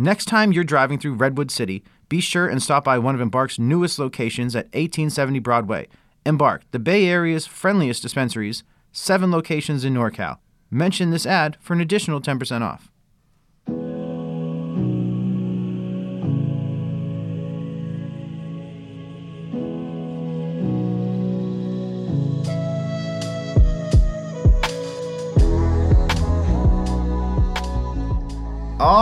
[0.00, 3.58] Next time you're driving through Redwood City, be sure and stop by one of Embark's
[3.58, 5.88] newest locations at 1870 Broadway.
[6.24, 10.38] Embark, the Bay Area's friendliest dispensaries, seven locations in NorCal.
[10.70, 12.90] Mention this ad for an additional 10% off.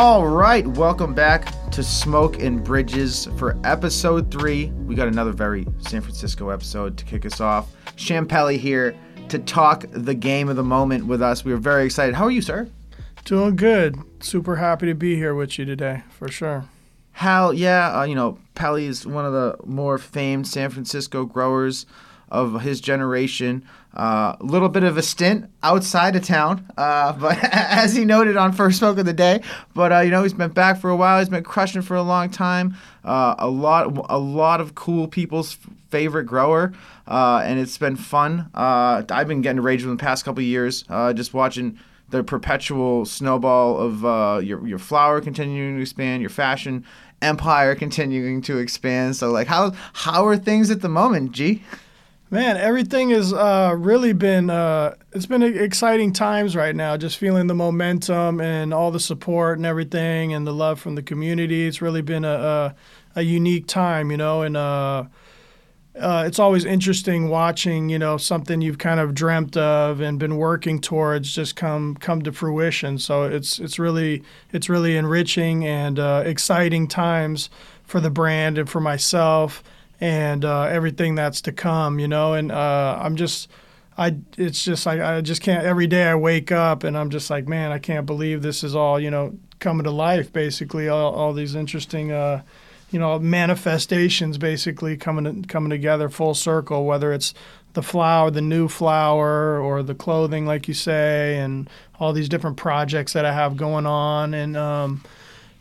[0.01, 4.67] All right, welcome back to Smoke and Bridges for episode three.
[4.67, 7.75] We got another very San Francisco episode to kick us off.
[7.97, 8.95] Champelli here
[9.29, 11.45] to talk the game of the moment with us.
[11.45, 12.15] We are very excited.
[12.15, 12.69] How are you, sir?
[13.25, 13.99] Doing good.
[14.21, 16.67] Super happy to be here with you today, for sure.
[17.11, 21.87] Hal, yeah, uh, you know, Pelly is one of the more famed San Francisco growers
[22.29, 23.67] of his generation.
[23.99, 28.37] A uh, little bit of a stint outside of town, uh, but as he noted
[28.37, 29.43] on First Smoke of the Day.
[29.75, 31.19] But uh, you know, he's been back for a while.
[31.19, 32.77] He's been crushing for a long time.
[33.03, 35.59] Uh, a lot, a lot of cool people's
[35.91, 36.73] favorite grower,
[37.09, 38.49] uh, and it's been fun.
[38.55, 43.79] Uh, I've been getting rage with the past couple years, just watching the perpetual snowball
[43.79, 46.85] of your your flower continuing to expand, your fashion
[47.21, 49.17] empire continuing to expand.
[49.17, 51.65] So like, how how are things at the moment, G?
[52.31, 56.99] Man, everything has uh, really been uh, it's been exciting times right now.
[56.99, 61.03] Just feeling the momentum and all the support and everything, and the love from the
[61.03, 61.67] community.
[61.67, 62.75] It's really been a a,
[63.17, 65.05] a unique time, you know, and uh,
[65.99, 70.37] uh, it's always interesting watching, you know, something you've kind of dreamt of and been
[70.37, 72.99] working towards just come come to fruition.
[72.99, 77.49] So it's it's really it's really enriching and uh, exciting times
[77.85, 79.63] for the brand and for myself
[80.01, 82.35] and uh, everything that's to come, you know.
[82.35, 83.49] And uh, I'm just,
[83.97, 85.65] I, it's just like I just can't.
[85.65, 88.75] Every day I wake up and I'm just like, man, I can't believe this is
[88.77, 90.33] all, you know, coming to life.
[90.33, 92.43] Basically, all, all these interesting, uh,
[92.91, 96.85] you know, manifestations basically coming coming together full circle.
[96.85, 97.35] Whether it's
[97.75, 101.69] the flower, the new flower, or the clothing, like you say, and
[102.01, 105.03] all these different projects that I have going on, and um,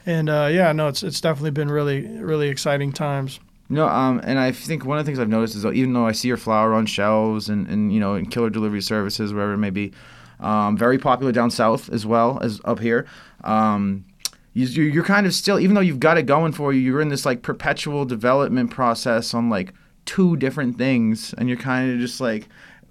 [0.06, 3.40] and uh, yeah, no, it's it's definitely been really really exciting times.
[3.70, 6.08] No, um, and I think one of the things I've noticed is that even though
[6.08, 9.54] I see your flower on shelves and, and you know in killer delivery services wherever
[9.54, 9.92] it may be,
[10.40, 13.06] um, very popular down south as well as up here.
[13.44, 14.06] Um,
[14.54, 17.10] you, you're kind of still, even though you've got it going for you, you're in
[17.10, 19.74] this like perpetual development process on like
[20.06, 22.48] two different things, and you're kind of just like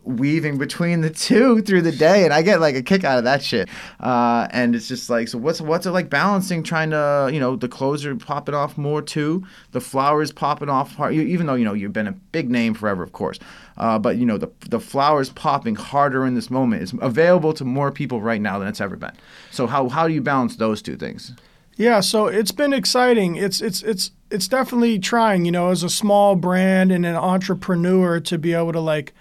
[0.07, 3.25] weaving between the two through the day, and I get like a kick out of
[3.25, 3.69] that shit.
[4.01, 7.57] Uh, and it's just like, so what's what's it like balancing trying to, you know,
[7.57, 11.65] the clothes are popping off more too, the flowers popping off, hard, even though you
[11.65, 13.39] know you've been a big name forever, of course.
[13.77, 17.65] Uh, but you know the the flowers popping harder in this moment is available to
[17.65, 19.13] more people right now than it's ever been.
[19.51, 21.33] So how how do you balance those two things?
[21.77, 23.37] Yeah, so it's been exciting.
[23.37, 28.19] It's it's it's it's definitely trying, you know, as a small brand and an entrepreneur
[28.21, 29.13] to be able to like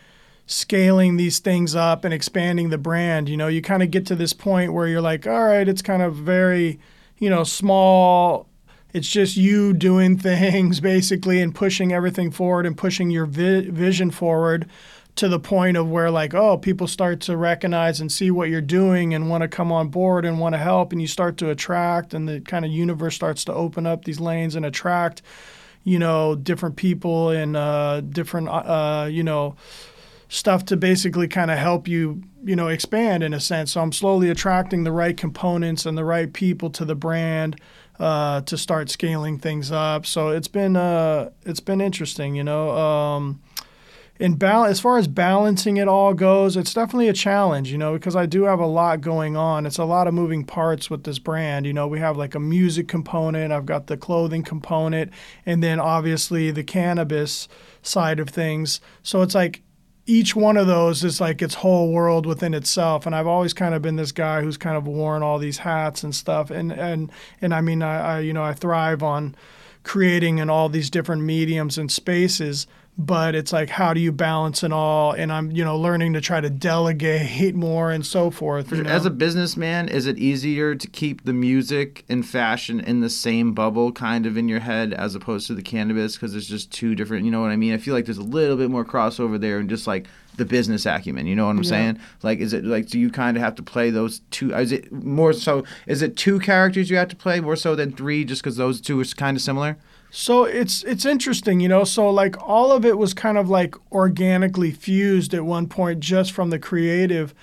[0.48, 3.30] scaling these things up and expanding the brand.
[3.30, 5.82] You know, you kind of get to this point where you're like, all right, it's
[5.82, 6.80] kind of very,
[7.18, 8.48] you know, small.
[8.94, 14.12] It's just you doing things basically and pushing everything forward and pushing your vi- vision
[14.12, 14.68] forward
[15.16, 18.60] to the point of where like oh people start to recognize and see what you're
[18.60, 21.50] doing and want to come on board and want to help and you start to
[21.50, 25.22] attract and the kind of universe starts to open up these lanes and attract
[25.86, 29.56] you know different people and uh, different uh, you know
[30.28, 33.72] stuff to basically kind of help you, you know, expand in a sense.
[33.72, 37.60] So I'm slowly attracting the right components and the right people to the brand
[38.00, 40.06] uh, to start scaling things up.
[40.06, 42.72] So it's been uh, it's been interesting, you know.
[42.72, 43.42] Um,
[44.18, 47.94] in bal- as far as balancing it all goes, it's definitely a challenge, you know,
[47.94, 49.66] because I do have a lot going on.
[49.66, 51.66] It's a lot of moving parts with this brand.
[51.66, 55.12] You know, we have like a music component, I've got the clothing component,
[55.46, 57.50] and then obviously the cannabis
[57.82, 58.80] side of things.
[59.04, 59.62] So it's like
[60.08, 63.06] each one of those is like its whole world within itself.
[63.06, 66.04] And i've always kind of been this guy who's kind of worn all these hats
[66.04, 66.52] and stuff.
[66.52, 67.12] And and
[67.42, 69.36] and i mean i, I you know i thrive on
[69.84, 74.64] creating in all these different mediums and spaces but it's like how do you balance
[74.64, 75.12] it all?
[75.12, 78.90] And i'm you know learning to try to delegate more and so forth you know?
[78.90, 83.54] as a businessman is it easier to keep the music and fashion in the same
[83.54, 86.16] bubble kind of in your head as opposed to the cannabis?
[86.16, 87.74] Because it's just two different you know what i mean?
[87.74, 90.08] I feel like there's a little bit more crossover there and just like
[90.38, 91.70] the business acumen you know what i'm yeah.
[91.70, 92.00] saying?
[92.24, 94.92] Like is it like do you kind of have to play those two is it
[94.92, 98.42] more so is it two characters you have to play more so than three just
[98.42, 99.78] because those two are kind of similar
[100.16, 101.84] so it's it's interesting, you know.
[101.84, 106.32] So like all of it was kind of like organically fused at one point, just
[106.32, 107.36] from the creative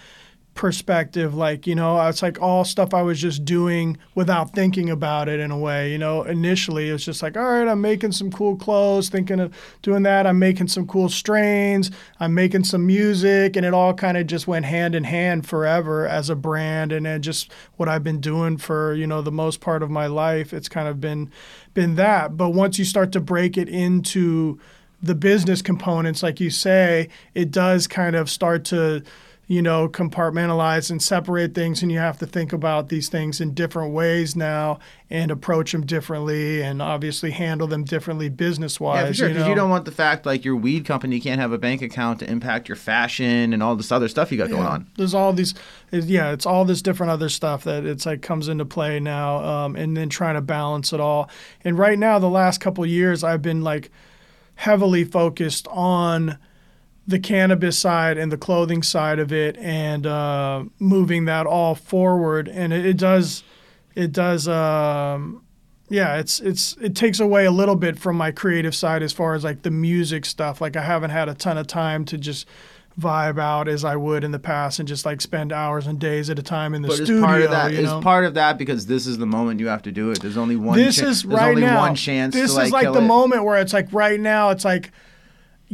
[0.55, 5.27] perspective like you know it's like all stuff i was just doing without thinking about
[5.27, 8.31] it in a way you know initially it's just like all right i'm making some
[8.31, 11.91] cool clothes thinking of doing that i'm making some cool strains
[12.21, 16.07] i'm making some music and it all kind of just went hand in hand forever
[16.07, 19.61] as a brand and then just what i've been doing for you know the most
[19.61, 21.31] part of my life it's kind of been
[21.75, 22.37] been that.
[22.37, 24.59] But once you start to break it into
[25.03, 29.03] the business components like you say it does kind of start to
[29.49, 33.53] you know, compartmentalize and separate things, and you have to think about these things in
[33.53, 34.79] different ways now
[35.11, 39.03] and approach them differently, and obviously handle them differently business wise.
[39.03, 39.29] Yeah, for sure.
[39.29, 39.51] you Because know?
[39.51, 42.31] you, don't want the fact like your weed company can't have a bank account to
[42.31, 44.89] impact your fashion and all this other stuff you got going on.
[44.97, 45.55] There's all these,
[45.91, 49.77] yeah, it's all this different other stuff that it's like comes into play now, um,
[49.77, 51.29] and then trying to balance it all.
[51.65, 53.91] And right now, the last couple of years, I've been like
[54.55, 56.39] heavily focused on
[57.07, 62.49] the cannabis side and the clothing side of it, and uh, moving that all forward.
[62.49, 63.43] And it, it does,
[63.95, 64.47] it does.
[64.49, 65.45] Um,
[65.89, 69.35] yeah, it's it's it takes away a little bit from my creative side as far
[69.35, 70.61] as like the music stuff.
[70.61, 72.47] Like I haven't had a ton of time to just
[73.01, 76.29] vibe out as I would in the past and just like spend hours and days
[76.29, 77.17] at a time in the But studio.
[77.17, 77.73] it's part of that.
[77.73, 78.01] you It's know?
[78.03, 80.21] part of that because this is the moment you have to do it.
[80.21, 80.77] There's only one.
[80.79, 81.79] this cha- is there's right only now.
[81.81, 82.35] one chance.
[82.35, 83.07] This like, is like kill the it.
[83.07, 84.51] moment where it's like right now.
[84.51, 84.91] It's like,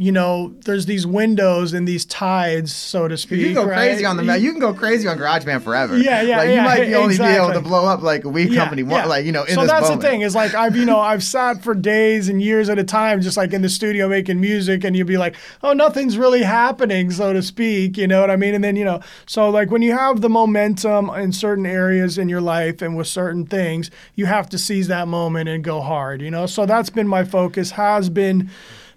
[0.01, 3.39] you know, there's these windows and these tides, so to speak.
[3.41, 3.75] You can go right?
[3.89, 5.97] crazy on the ma- You can go crazy on GarageBand forever.
[5.97, 8.29] Yeah, yeah, Like you yeah, might be only be able to blow up like a
[8.29, 8.81] weed company.
[8.83, 10.01] one- Like you know, in so that's moment.
[10.01, 12.83] the thing is like I've you know I've sat for days and years at a
[12.85, 16.43] time just like in the studio making music and you'd be like oh nothing's really
[16.43, 19.69] happening so to speak you know what I mean and then you know so like
[19.69, 23.91] when you have the momentum in certain areas in your life and with certain things
[24.15, 27.25] you have to seize that moment and go hard you know so that's been my
[27.25, 28.49] focus has been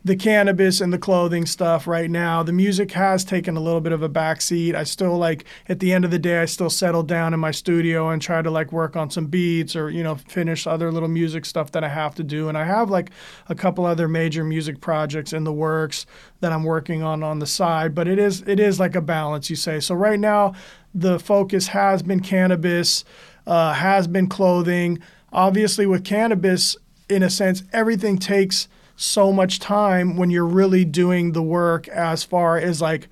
[0.04, 2.42] the cannabis and the clothing stuff right now.
[2.42, 4.74] The music has taken a little bit of a backseat.
[4.74, 7.52] I still like at the end of the day, I still settle down in my
[7.52, 11.08] studio and try to like work on some beats or you know finish other little
[11.08, 12.48] music stuff that I have to do.
[12.48, 13.10] And I have like
[13.48, 16.04] a couple other major music projects in the works
[16.40, 17.94] that I'm working on on the side.
[17.94, 19.78] But it is it is like a balance, you say.
[19.78, 20.54] So right now,
[20.92, 23.04] the focus has been cannabis,
[23.46, 24.98] uh, has been clothing.
[25.32, 26.76] Obviously, with cannabis,
[27.08, 28.68] in a sense, everything takes
[29.02, 33.08] so much time when you're really doing the work as far as like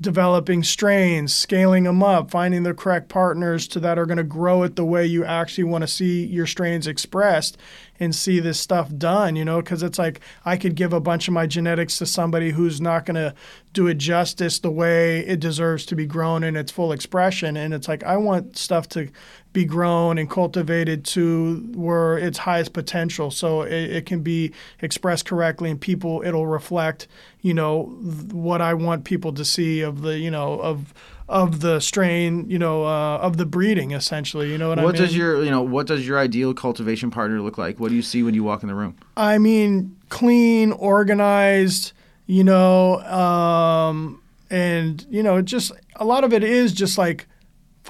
[0.00, 4.62] developing strains, scaling them up, finding the correct partners to that are going to grow
[4.62, 7.58] it the way you actually want to see your strains expressed
[8.00, 11.28] and see this stuff done, you know, because it's like I could give a bunch
[11.28, 13.34] of my genetics to somebody who's not going to
[13.74, 17.56] do it justice the way it deserves to be grown in its full expression.
[17.56, 19.10] And it's like I want stuff to
[19.52, 25.26] be grown and cultivated to where its highest potential so it, it can be expressed
[25.26, 27.08] correctly and people it'll reflect
[27.40, 27.84] you know
[28.30, 30.94] what i want people to see of the you know of
[31.30, 34.82] of the strain you know uh, of the breeding essentially you know what, What i
[34.82, 37.78] mean What does your you know what does your ideal cultivation partner look like?
[37.78, 38.96] What do you see when you walk in the room?
[39.16, 41.92] I mean, clean, organized,
[42.26, 47.26] you know, um, and you know, just a lot of it is just like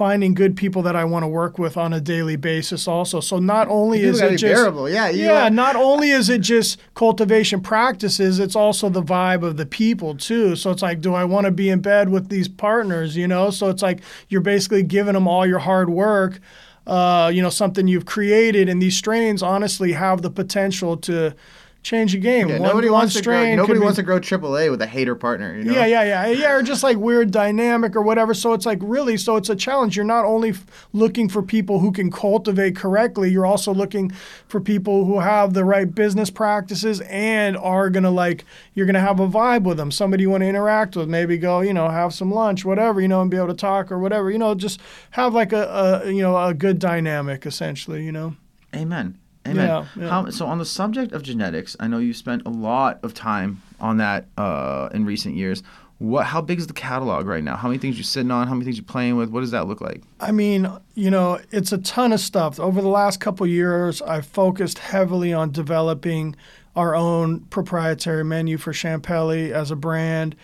[0.01, 2.87] finding good people that I want to work with on a daily basis.
[2.87, 4.89] Also, so not only People is it just bearable.
[4.89, 9.57] Yeah, you yeah, not only is it just cultivation practices, it's also the vibe of
[9.57, 10.55] the people too.
[10.55, 13.15] So it's like, do I want to be in bed with these partners?
[13.15, 16.39] You know, so it's like you're basically giving them all your hard work.
[16.87, 21.35] Uh, you know, something you've created, and these strains honestly have the potential to
[21.83, 22.47] change the game.
[22.47, 23.55] Yeah, nobody wants to grow.
[23.55, 25.57] Nobody be- wants to grow AAA with a hater partner.
[25.57, 25.73] You know?
[25.73, 28.33] yeah, yeah, yeah, yeah, or just like weird dynamic or whatever.
[28.33, 29.95] So it's like really, so it's a challenge.
[29.95, 34.11] You're not only f- looking for people who can cultivate correctly, you're also looking
[34.47, 38.45] for people who have the right business practices and are gonna like
[38.75, 39.91] you're gonna have a vibe with them.
[39.91, 43.07] Somebody you want to interact with, maybe go, you know, have some lunch, whatever, you
[43.07, 44.79] know, and be able to talk or whatever, you know, just
[45.11, 48.35] have like a, a you know a good dynamic essentially, you know.
[48.75, 49.17] Amen.
[49.47, 49.67] Amen.
[49.67, 50.09] Yeah, yeah.
[50.09, 53.61] How, so on the subject of genetics, I know you spent a lot of time
[53.79, 55.63] on that uh, in recent years.
[55.97, 56.25] What?
[56.25, 57.55] How big is the catalog right now?
[57.55, 58.47] How many things you sitting on?
[58.47, 59.29] How many things you playing with?
[59.29, 60.01] What does that look like?
[60.19, 62.59] I mean, you know, it's a ton of stuff.
[62.59, 66.35] Over the last couple years, I've focused heavily on developing
[66.75, 70.35] our own proprietary menu for Champelli as a brand,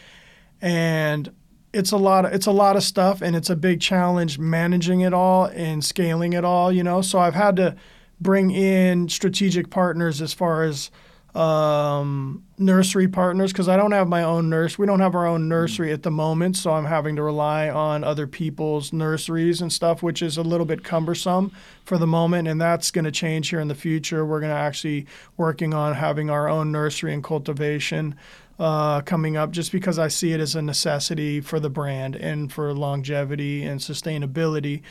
[0.61, 1.31] and
[1.73, 5.01] it's a lot of it's a lot of stuff, and it's a big challenge managing
[5.01, 6.71] it all and scaling it all.
[6.71, 7.75] You know, so I've had to
[8.19, 10.89] bring in strategic partners as far as
[11.35, 14.79] um, nursery partners because I don't have my own nurse.
[14.79, 18.03] We don't have our own nursery at the moment, so I'm having to rely on
[18.03, 21.51] other people's nurseries and stuff, which is a little bit cumbersome
[21.85, 24.25] for the moment, and that's going to change here in the future.
[24.25, 25.05] We're going to actually
[25.35, 28.15] working on having our own nursery and cultivation.
[28.59, 32.51] uh, coming up just because I see it as a necessity for the brand and
[32.51, 34.81] for longevity and sustainability.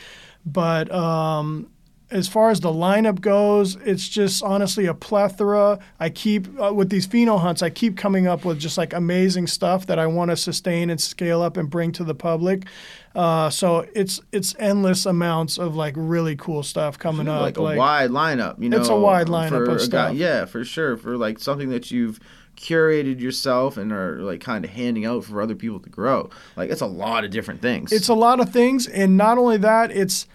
[0.45, 1.69] But um,
[2.09, 5.79] as far as the lineup goes, it's just honestly a plethora.
[5.99, 9.47] I keep uh, with these pheno hunts, I keep coming up with just like amazing
[9.47, 12.65] stuff that I want to sustain and scale up and bring to the public.
[13.13, 17.41] Uh, so it's it's endless amounts of like really cool stuff coming up.
[17.41, 18.79] Like a wide lineup, you know.
[18.79, 20.15] It's a wide lineup for of a guy- stuff.
[20.15, 20.95] yeah, for sure.
[20.95, 22.19] For like something that you've
[22.55, 26.29] curated yourself and are like kind of handing out for other people to grow.
[26.55, 27.91] Like it's a lot of different things.
[27.91, 30.25] It's a lot of things, and not only that, it's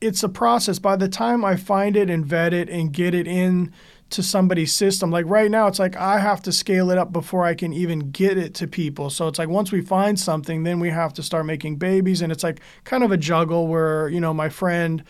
[0.00, 0.78] it's a process.
[0.78, 3.72] By the time I find it and vet it and get it in
[4.10, 7.44] to somebody's system, like right now, it's like I have to scale it up before
[7.44, 9.10] I can even get it to people.
[9.10, 12.32] So it's like once we find something, then we have to start making babies, and
[12.32, 15.04] it's like kind of a juggle where you know my friend.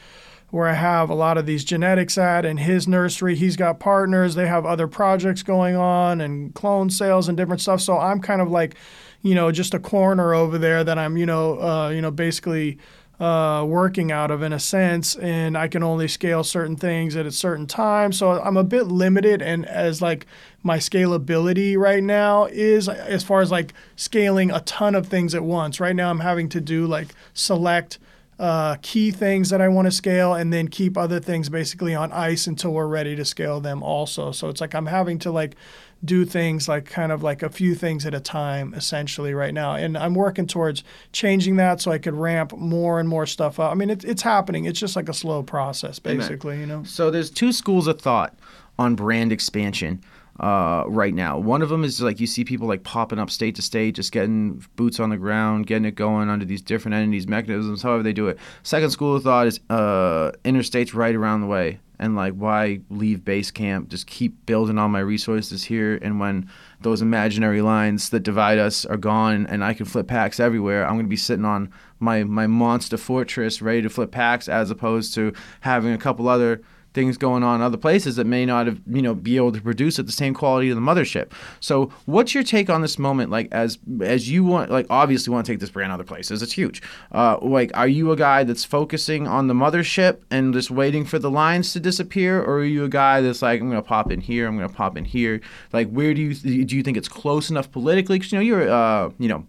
[0.52, 4.35] Where I have a lot of these genetics at, and his nursery, he's got partners.
[4.35, 7.80] They have other projects going on and clone sales and different stuff.
[7.80, 8.75] So I'm kind of like,
[9.23, 12.78] you know, just a corner over there that I'm, you know, uh, you know, basically
[13.21, 17.27] uh, working out of in a sense, and I can only scale certain things at
[17.27, 18.12] a certain time.
[18.12, 20.27] So I'm a bit limited, and as like
[20.62, 25.45] my scalability right now is as far as like scaling a ton of things at
[25.45, 25.79] once.
[25.79, 27.99] Right now, I'm having to do like select.
[28.39, 32.11] Uh, key things that I want to scale, and then keep other things basically on
[32.11, 33.83] ice until we're ready to scale them.
[33.83, 35.57] Also, so it's like I'm having to like
[36.04, 39.75] do things like kind of like a few things at a time essentially right now.
[39.75, 43.71] And i'm working towards changing that so i could ramp more and more stuff up.
[43.71, 44.64] I mean it, it's happening.
[44.64, 46.85] It's just like a slow process basically you know?
[46.85, 48.38] So there's two schools of thought
[48.78, 50.02] on brand expansion
[50.40, 51.38] uh, right now.
[51.38, 54.11] One of them is like you see people like popping up state to state, just
[54.11, 58.14] getting boots on the ground, getting it going under these different entities, mechanisms, however they
[58.14, 58.38] do it.
[58.62, 61.78] Second school of thought is uh, interstates right around the way.
[61.99, 63.90] And like, why leave base camp?
[63.90, 65.99] Just keep building on my resources here.
[66.00, 66.49] And when
[66.80, 70.94] those imaginary lines that divide us are gone, and I can flip packs everywhere, I'm
[71.00, 75.35] to be sitting on my my monster fortress, ready to flip packs, as opposed to
[75.61, 79.02] having a couple other things going on in other places that may not have you
[79.02, 81.32] know be able to produce at the same quality of the mothership.
[81.61, 83.30] So what's your take on this moment?
[83.30, 86.42] Like as as you want like obviously want to take this brand other places.
[86.42, 86.82] It's huge.
[87.12, 91.18] Uh, like are you a guy that's focusing on the mothership and just waiting for
[91.18, 94.20] the lines to disappear, or are you a guy that's like I'm gonna pop in
[94.20, 95.40] here, I'm gonna pop in here?
[95.73, 98.18] Like where do you do you think it's close enough politically?
[98.18, 99.47] Because you know you're uh you know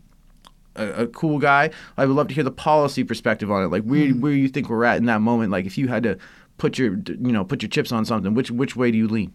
[0.76, 1.70] a, a, cool guy.
[1.98, 3.68] I would love to hear the policy perspective on it.
[3.68, 5.52] Like where where you think we're at in that moment.
[5.52, 6.18] Like if you had to
[6.62, 9.34] put your you know put your chips on something, which which way do you lean?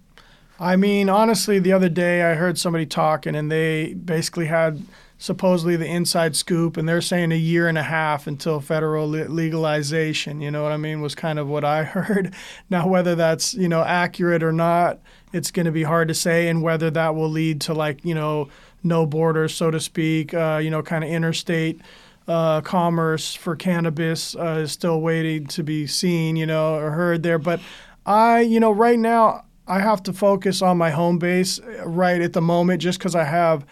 [0.60, 4.80] I mean, honestly, the other day I heard somebody talking, and they basically had
[5.18, 10.40] supposedly the inside scoop, and they're saying a year and a half until federal legalization.
[10.40, 11.00] You know what I mean?
[11.00, 12.32] Was kind of what I heard.
[12.70, 15.00] Now, whether that's you know accurate or not,
[15.32, 18.14] it's going to be hard to say, and whether that will lead to like you
[18.14, 18.48] know
[18.84, 20.32] no borders, so to speak.
[20.32, 21.80] Uh, you know, kind of interstate.
[22.28, 27.22] Uh, commerce for cannabis uh, is still waiting to be seen, you know, or heard
[27.22, 27.38] there.
[27.38, 27.60] But
[28.04, 32.20] I, you know, right now I have to focus on my home base uh, right
[32.20, 33.64] at the moment just because I have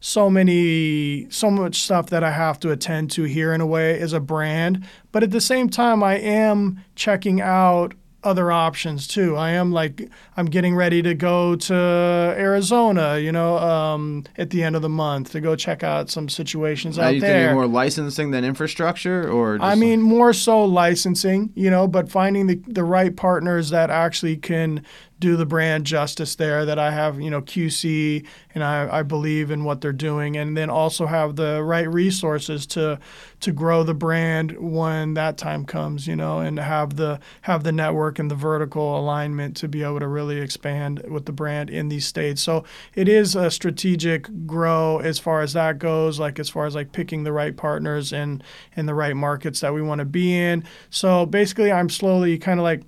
[0.00, 4.00] so many, so much stuff that I have to attend to here in a way
[4.00, 4.86] as a brand.
[5.12, 9.36] But at the same time, I am checking out other options too.
[9.36, 14.62] I am like I'm getting ready to go to Arizona, you know, um, at the
[14.62, 17.48] end of the month to go check out some situations Are out you there.
[17.48, 22.10] thinking more licensing than infrastructure, or just I mean, more so licensing, you know, but
[22.10, 24.84] finding the, the right partners that actually can
[25.20, 29.50] do the brand justice there, that I have, you know, QC and I, I believe
[29.50, 32.98] in what they're doing, and then also have the right resources to
[33.40, 37.72] to grow the brand when that time comes, you know, and have the have the
[37.72, 41.88] network and the vertical alignment to be able to really expand with the brand in
[41.88, 42.42] these states.
[42.42, 46.74] So it is a strategic grow as far as that goes, like as far as
[46.74, 48.42] like picking the right partners and
[48.76, 50.64] in the right markets that we want to be in.
[50.90, 52.82] So basically, I'm slowly kind of like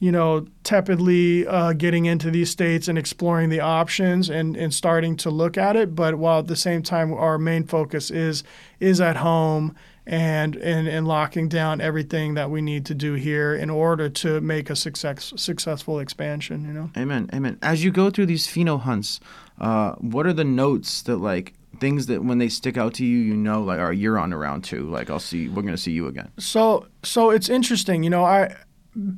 [0.00, 5.14] you know, tepidly uh, getting into these states and exploring the options and, and starting
[5.18, 5.94] to look at it.
[5.94, 8.42] But while at the same time, our main focus is
[8.80, 9.76] is at home
[10.06, 14.40] and, and, and locking down everything that we need to do here in order to
[14.40, 16.90] make a success, successful expansion, you know?
[16.96, 17.58] Amen, amen.
[17.62, 19.20] As you go through these pheno hunts,
[19.60, 23.18] uh, what are the notes that like things that when they stick out to you,
[23.18, 24.88] you know, like, are you're on the round two.
[24.90, 26.30] Like, I'll see, we're gonna see you again.
[26.38, 28.56] So so it's interesting, you know, I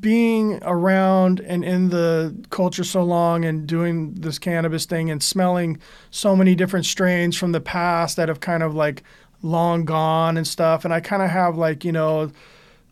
[0.01, 5.79] being around and in the culture so long and doing this cannabis thing and smelling
[6.11, 9.03] so many different strains from the past that have kind of like
[9.41, 12.31] long gone and stuff and I kind of have like, you know,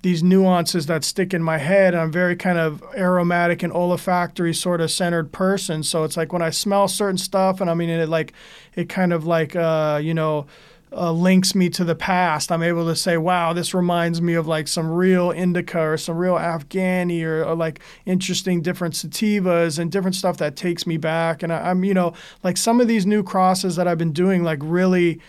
[0.03, 1.95] these nuances that stick in my head.
[1.95, 5.83] And I'm very kind of aromatic and olfactory sort of centered person.
[5.83, 8.33] So it's like when I smell certain stuff, and I mean it like
[8.75, 10.47] it kind of like uh, you know.
[10.93, 12.51] Uh, links me to the past.
[12.51, 16.17] I'm able to say, wow, this reminds me of like some real indica or some
[16.17, 21.45] real Afghani or, or like interesting different sativas and different stuff that takes me back.
[21.45, 24.43] And I, I'm, you know, like some of these new crosses that I've been doing,
[24.43, 25.21] like really,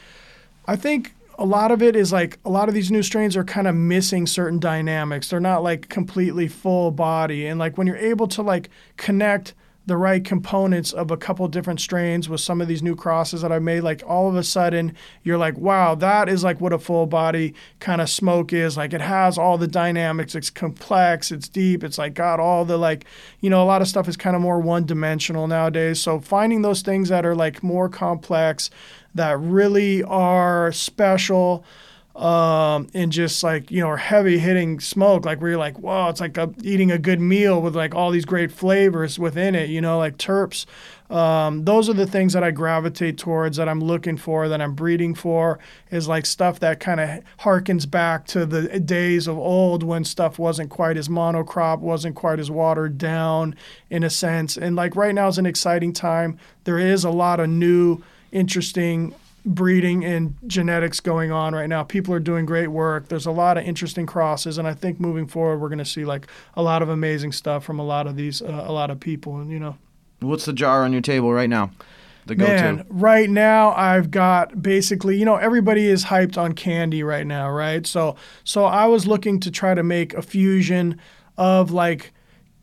[0.65, 3.43] I think a lot of it is like a lot of these new strains are
[3.43, 5.29] kind of missing certain dynamics.
[5.29, 7.47] They're not like completely full body.
[7.47, 9.53] And like when you're able to like connect
[9.87, 13.51] the right components of a couple different strains with some of these new crosses that
[13.51, 16.77] I made, like all of a sudden you're like, wow, that is like what a
[16.77, 18.77] full body kind of smoke is.
[18.77, 22.77] Like it has all the dynamics, it's complex, it's deep, it's like got all the
[22.77, 23.05] like,
[23.39, 25.99] you know, a lot of stuff is kind of more one dimensional nowadays.
[25.99, 28.69] So finding those things that are like more complex,
[29.15, 31.65] that really are special
[32.15, 36.21] um, and just like you know heavy hitting smoke like where you're like whoa it's
[36.21, 39.81] like a, eating a good meal with like all these great flavors within it you
[39.81, 40.65] know like terps.
[41.09, 44.75] Um, those are the things that i gravitate towards that i'm looking for that i'm
[44.75, 49.83] breeding for is like stuff that kind of harkens back to the days of old
[49.83, 53.55] when stuff wasn't quite as monocrop wasn't quite as watered down
[53.89, 54.57] in a sense.
[54.57, 56.37] And like right now is an exciting time.
[56.63, 58.01] There is a lot of new
[58.31, 59.13] interesting
[59.45, 61.83] breeding and genetics going on right now.
[61.83, 63.07] People are doing great work.
[63.07, 66.05] There's a lot of interesting crosses, and I think moving forward, we're going to see
[66.05, 68.99] like a lot of amazing stuff from a lot of these, uh, a lot of
[68.99, 69.77] people, and you know.
[70.19, 71.71] What's the jar on your table right now?
[72.27, 72.87] The Man, go-to.
[72.91, 77.85] right now I've got basically, you know, everybody is hyped on candy right now, right?
[77.87, 81.01] So, so I was looking to try to make a fusion
[81.39, 82.13] of like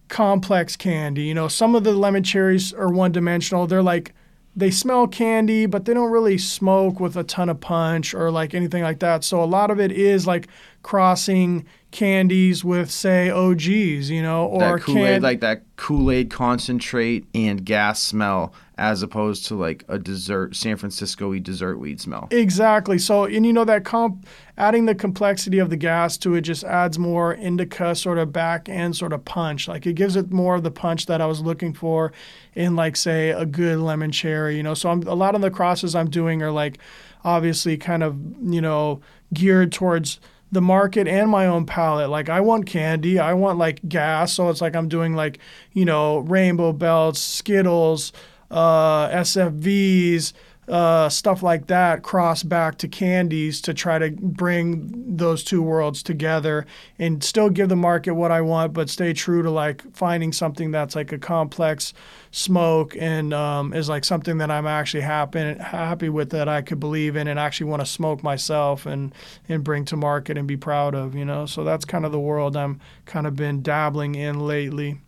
[0.06, 1.24] complex candy.
[1.24, 3.66] You know, some of the lemon cherries are one dimensional.
[3.66, 4.14] They're like
[4.58, 8.54] they smell candy, but they don't really smoke with a ton of punch or like
[8.54, 9.22] anything like that.
[9.22, 10.48] So a lot of it is like
[10.82, 17.24] crossing candies with say OGs, you know, or that Kool-Aid, can- like that Kool-Aid concentrate
[17.34, 22.28] and gas smell as opposed to like a dessert San Francisco-y dessert weed smell.
[22.30, 22.96] Exactly.
[22.96, 24.24] So and you know that comp
[24.56, 28.68] adding the complexity of the gas to it just adds more indica sort of back
[28.68, 29.66] end sort of punch.
[29.66, 32.12] Like it gives it more of the punch that I was looking for
[32.54, 34.74] in like say a good lemon cherry, you know.
[34.74, 36.78] So I'm, a lot of the crosses I'm doing are like
[37.24, 39.00] obviously kind of, you know,
[39.34, 40.20] geared towards
[40.52, 42.10] the market and my own palate.
[42.10, 45.40] Like I want candy, I want like gas, so it's like I'm doing like,
[45.72, 48.12] you know, rainbow belts, Skittles,
[48.50, 50.32] uh, SFVs,
[50.68, 56.02] uh, stuff like that cross back to candies to try to bring those two worlds
[56.02, 56.66] together
[56.98, 60.70] and still give the market what I want, but stay true to like finding something
[60.70, 61.94] that's like a complex
[62.32, 66.80] smoke and um, is like something that I'm actually happy happy with that I could
[66.80, 69.14] believe in and actually want to smoke myself and
[69.48, 71.46] and bring to market and be proud of, you know.
[71.46, 75.00] So that's kind of the world I'm kind of been dabbling in lately.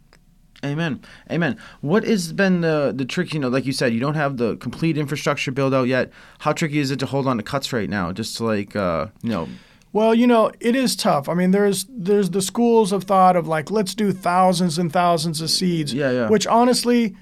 [0.65, 1.01] Amen.
[1.31, 1.57] Amen.
[1.81, 3.33] What has been the the trick?
[3.33, 6.11] You know, like you said, you don't have the complete infrastructure build out yet.
[6.41, 8.13] How tricky is it to hold on to cuts right now?
[8.13, 9.49] Just to like, uh, you know.
[9.93, 11.29] Well, you know, it is tough.
[11.29, 15.41] I mean, there's there's the schools of thought of like, let's do thousands and thousands
[15.41, 15.95] of seeds.
[15.95, 16.29] Yeah, yeah.
[16.29, 17.17] Which honestly,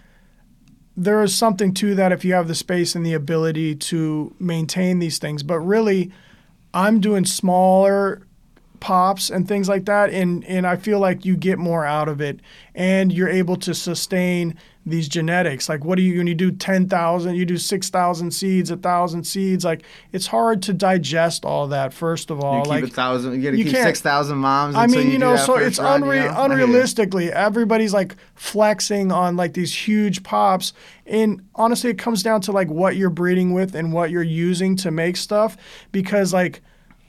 [0.97, 4.99] there is something to that if you have the space and the ability to maintain
[4.99, 5.43] these things.
[5.43, 6.11] But really,
[6.75, 8.27] I'm doing smaller
[8.81, 12.21] pops and things like that and and I feel like you get more out of
[12.21, 12.41] it
[12.75, 17.35] and you're able to sustain these genetics like what do you when you do 10,000
[17.35, 22.41] you do 6,000 seeds 1,000 seeds like it's hard to digest all that first of
[22.41, 25.13] all you keep like a thousand you got to keep 6,000 moms I mean you,
[25.15, 26.35] you know so it's run, unre- you know?
[26.35, 30.73] unrealistically everybody's like flexing on like these huge pops
[31.07, 34.77] and honestly it comes down to like what you're breeding with and what you're using
[34.77, 35.57] to make stuff
[35.93, 36.63] because like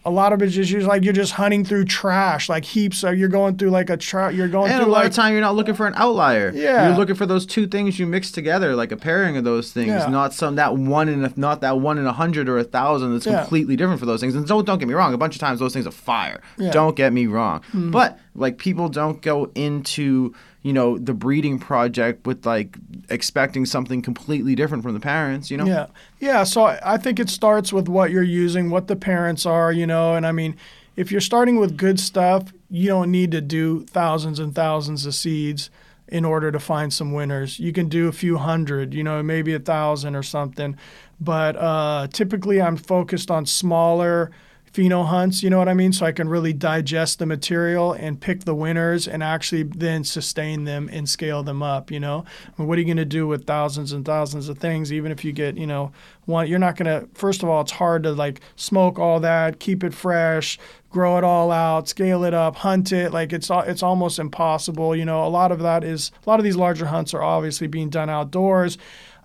[0.09, 3.03] a lot of it is just like you're just hunting through trash, like heaps.
[3.03, 5.15] Of, you're going through like a tra- You're going and through a lot like, of
[5.15, 6.51] time you're not looking for an outlier.
[6.53, 9.71] Yeah, you're looking for those two things you mix together, like a pairing of those
[9.71, 10.07] things, yeah.
[10.07, 13.13] not some that one in a, not that one in a hundred or a thousand
[13.13, 13.41] that's yeah.
[13.41, 14.33] completely different for those things.
[14.33, 16.41] And don't don't get me wrong, a bunch of times those things are fire.
[16.57, 16.71] Yeah.
[16.71, 17.91] Don't get me wrong, mm.
[17.91, 22.77] but like people don't go into you know the breeding project with like
[23.09, 25.65] expecting something completely different from the parents you know?
[25.65, 25.87] Yeah.
[26.19, 29.87] Yeah so i think it starts with what you're using what the parents are you
[29.87, 30.55] know and i mean
[30.95, 35.15] if you're starting with good stuff you don't need to do thousands and thousands of
[35.15, 35.69] seeds
[36.11, 37.59] in order to find some winners.
[37.59, 40.77] You can do a few hundred you know maybe a thousand or something
[41.21, 44.31] but uh, typically i'm focused on smaller
[44.73, 45.93] pheno hunts, you know what I mean?
[45.93, 50.65] So I can really digest the material and pick the winners and actually then sustain
[50.65, 52.25] them and scale them up, you know?
[52.47, 55.11] I mean, what are you going to do with thousands and thousands of things, even
[55.11, 55.91] if you get, you know,
[56.25, 59.59] one, you're not going to, first of all, it's hard to like smoke all that,
[59.59, 60.59] keep it fresh,
[60.91, 63.11] grow it all out, scale it up, hunt it.
[63.11, 64.95] Like it's, it's almost impossible.
[64.95, 67.67] You know, a lot of that is, a lot of these larger hunts are obviously
[67.67, 68.77] being done outdoors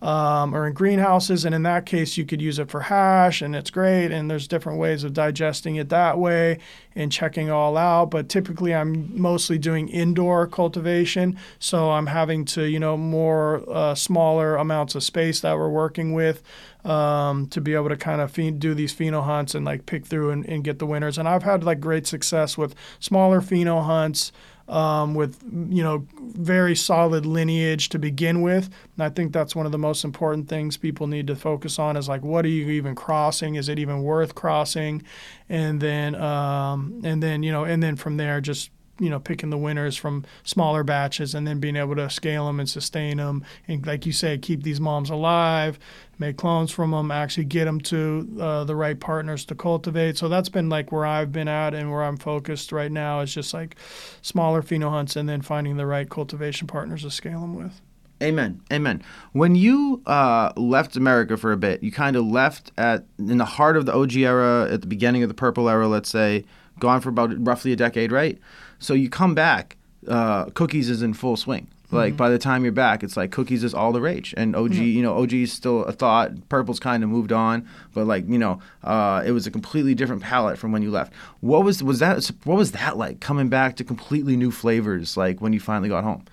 [0.04, 1.46] um, or in greenhouses.
[1.46, 4.12] And in that case, you could use it for hash, and it's great.
[4.12, 6.58] And there's different ways of digesting it that way
[6.94, 8.10] and checking all out.
[8.10, 13.94] But typically, I'm mostly doing indoor cultivation, so I'm having to, you know, more uh,
[13.94, 16.42] smaller amounts of space that we're working with.
[16.84, 20.32] Um, to be able to kind of do these pheno hunts and like pick through
[20.32, 21.16] and, and get the winners.
[21.16, 24.32] And I've had like great success with smaller pheno hunts
[24.68, 28.70] um, with you know very solid lineage to begin with.
[28.96, 31.96] And I think that's one of the most important things people need to focus on
[31.96, 33.56] is like what are you even crossing?
[33.56, 35.02] Is it even worth crossing?
[35.48, 39.50] And then um, and then you know and then from there just you know picking
[39.50, 43.44] the winners from smaller batches and then being able to scale them and sustain them
[43.66, 45.78] and like you say keep these moms alive
[46.18, 50.28] make clones from them actually get them to uh, the right partners to cultivate so
[50.28, 53.52] that's been like where i've been at and where i'm focused right now is just
[53.52, 53.76] like
[54.22, 57.80] smaller pheno hunts and then finding the right cultivation partners to scale them with
[58.22, 58.60] Amen.
[58.72, 59.02] Amen.
[59.32, 63.44] When you uh, left America for a bit, you kind of left at in the
[63.44, 66.44] heart of the OG era, at the beginning of the purple era, let's say,
[66.78, 68.38] gone for about roughly a decade, right?
[68.84, 71.68] So you come back, uh, cookies is in full swing.
[71.90, 72.16] Like mm-hmm.
[72.16, 75.02] by the time you're back, it's like cookies is all the rage, and OG, you
[75.02, 76.48] know, OG is still a thought.
[76.48, 80.22] Purple's kind of moved on, but like you know, uh, it was a completely different
[80.22, 81.12] palette from when you left.
[81.40, 82.30] What was was that?
[82.44, 85.16] What was that like coming back to completely new flavors?
[85.16, 86.24] Like when you finally got home.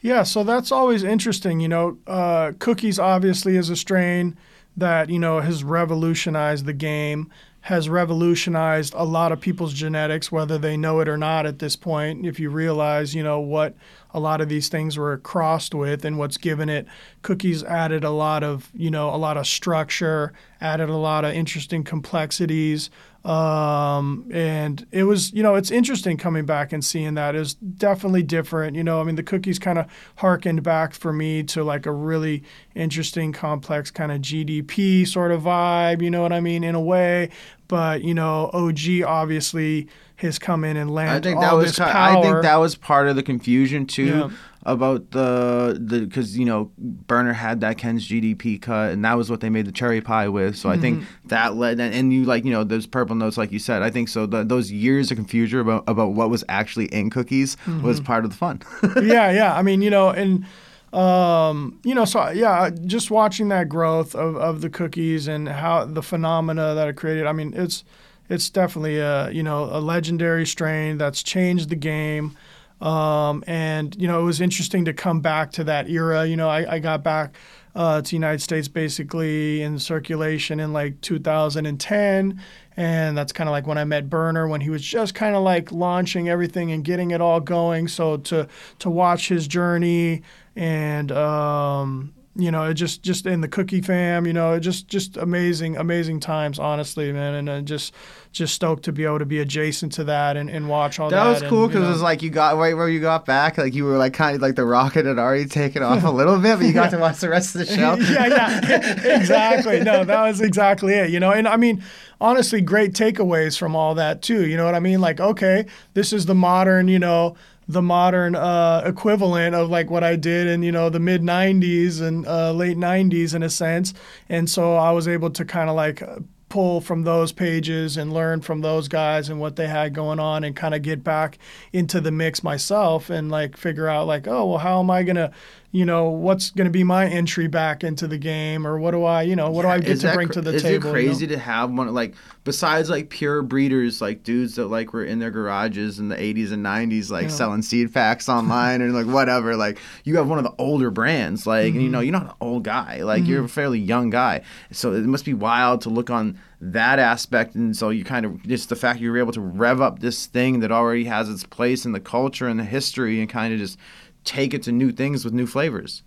[0.00, 1.58] Yeah, so that's always interesting.
[1.58, 4.36] You know, uh, cookies obviously is a strain
[4.76, 7.30] that you know has revolutionized the game
[7.62, 11.76] has revolutionized a lot of people's genetics, whether they know it or not at this
[11.76, 12.24] point.
[12.24, 13.74] If you realize, you know, what
[14.12, 16.86] a lot of these things were crossed with and what's given it,
[17.22, 21.34] cookies added a lot of, you know, a lot of structure, added a lot of
[21.34, 22.90] interesting complexities.
[23.24, 28.22] Um, and it was, you know, it's interesting coming back and seeing that is definitely
[28.22, 28.76] different.
[28.76, 31.92] You know, I mean, the cookies kind of harkened back for me to like a
[31.92, 32.42] really
[32.74, 36.00] interesting, complex kind of GDP sort of vibe.
[36.00, 36.64] You know what I mean?
[36.64, 37.30] In a way,
[37.66, 41.90] but you know, OG obviously has come in and landed I think that was kind,
[41.90, 44.04] I think that was part of the confusion too.
[44.04, 44.30] Yeah
[44.68, 49.30] about the the because you know Berner had that Ken's GDP cut, and that was
[49.30, 50.56] what they made the cherry pie with.
[50.56, 50.78] So mm-hmm.
[50.78, 51.28] I think mm-hmm.
[51.28, 53.82] that led, and, and, you like you know those purple notes, like you said.
[53.82, 54.26] I think so.
[54.26, 57.82] The, those years of confusion about about what was actually in cookies mm-hmm.
[57.82, 58.60] was part of the fun.
[59.02, 59.56] yeah, yeah.
[59.56, 60.44] I mean, you know, and
[60.92, 65.86] um, you know, so yeah, just watching that growth of, of the cookies and how
[65.86, 67.26] the phenomena that it created.
[67.26, 67.84] I mean, it's
[68.28, 72.36] it's definitely a you know a legendary strain that's changed the game.
[72.80, 76.26] Um, and you know, it was interesting to come back to that era.
[76.26, 77.34] You know, I, I got back
[77.74, 82.40] uh, to United States basically in circulation in like 2010,
[82.76, 85.42] and that's kind of like when I met Berner when he was just kind of
[85.42, 87.88] like launching everything and getting it all going.
[87.88, 88.46] So to
[88.78, 90.22] to watch his journey
[90.54, 95.16] and um, you know, it just just in the cookie fam, you know, just just
[95.16, 97.92] amazing, amazing times, honestly, man, and uh, just
[98.30, 101.16] just stoked to be able to be adjacent to that and, and watch all that.
[101.16, 103.74] That was cool because it was like you got right where you got back, like
[103.74, 106.58] you were like kind of like the rocket had already taken off a little bit,
[106.58, 106.90] but you got yeah.
[106.90, 107.96] to watch the rest of the show.
[107.96, 109.80] yeah, yeah, exactly.
[109.80, 111.10] No, that was exactly it.
[111.10, 111.82] You know, and I mean,
[112.20, 114.46] honestly, great takeaways from all that too.
[114.46, 115.00] You know what I mean?
[115.00, 117.36] Like, okay, this is the modern, you know
[117.68, 122.00] the modern uh, equivalent of like what I did in you know the mid 90s
[122.00, 123.94] and uh, late 90s in a sense.
[124.28, 126.02] And so I was able to kind of like
[126.48, 130.44] pull from those pages and learn from those guys and what they had going on
[130.44, 131.38] and kind of get back
[131.72, 135.30] into the mix myself and like figure out like oh well how am I to
[135.70, 139.04] you know, what's going to be my entry back into the game, or what do
[139.04, 140.88] I, you know, what yeah, do I get to bring to the is table?
[140.88, 141.34] Is it crazy you know?
[141.36, 145.30] to have one like besides like pure breeders, like dudes that like were in their
[145.30, 147.28] garages in the '80s and '90s, like yeah.
[147.28, 149.56] selling seed packs online and like whatever.
[149.56, 151.76] Like you have one of the older brands, like mm-hmm.
[151.76, 153.32] and, you know, you're not an old guy, like mm-hmm.
[153.32, 157.54] you're a fairly young guy, so it must be wild to look on that aspect
[157.54, 160.26] and so you kind of just the fact you were able to rev up this
[160.26, 163.60] thing that already has its place in the culture and the history and kind of
[163.60, 163.78] just
[164.24, 166.02] take it to new things with new flavors.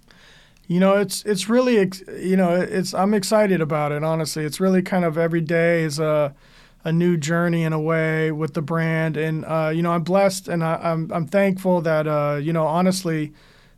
[0.67, 1.75] You know, it's it's really
[2.19, 4.03] you know it's I'm excited about it.
[4.03, 6.33] Honestly, it's really kind of every day is a
[6.83, 10.47] a new journey in a way with the brand, and uh, you know I'm blessed
[10.47, 13.33] and I, am I'm, I'm thankful that uh, you know honestly,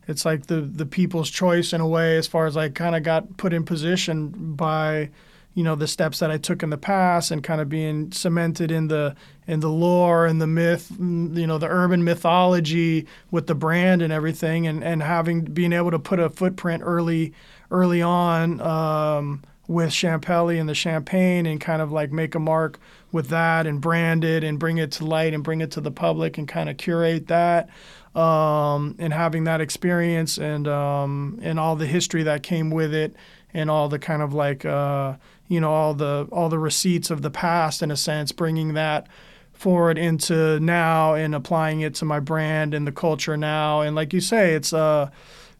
[0.06, 3.02] it's like the the people's choice in a way as far as I kind of
[3.02, 5.10] got put in position by
[5.54, 8.70] you know the steps that I took in the past and kind of being cemented
[8.70, 9.14] in the
[9.46, 14.02] in the lore and the myth mm, you know the urban mythology with the brand
[14.02, 17.32] and everything and and having being able to put a footprint early
[17.70, 22.78] early on um, with Champelli and the champagne and kind of like make a mark
[23.12, 25.90] with that and brand it and bring it to light and bring it to the
[25.90, 27.68] public and kind of curate that
[28.14, 33.14] um, and having that experience and um, and all the history that came with it
[33.52, 35.14] and all the kind of like uh,
[35.48, 39.08] you know all the all the receipts of the past in a sense, bringing that
[39.52, 43.80] forward into now and applying it to my brand and the culture now.
[43.80, 45.10] And like you say, it's uh,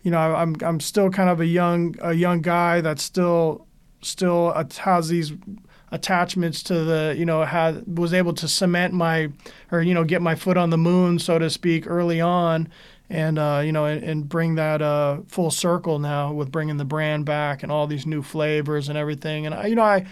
[0.02, 3.66] you know, I'm I'm still kind of a young a young guy that's still
[4.02, 5.32] still has these
[5.90, 9.30] attachments to the you know had was able to cement my
[9.70, 12.68] or you know get my foot on the moon so to speak early on
[13.14, 16.84] and uh, you know, and, and bring that uh, full circle now with bringing the
[16.84, 19.46] brand back and all these new flavors and everything.
[19.46, 20.04] And I, you know, I,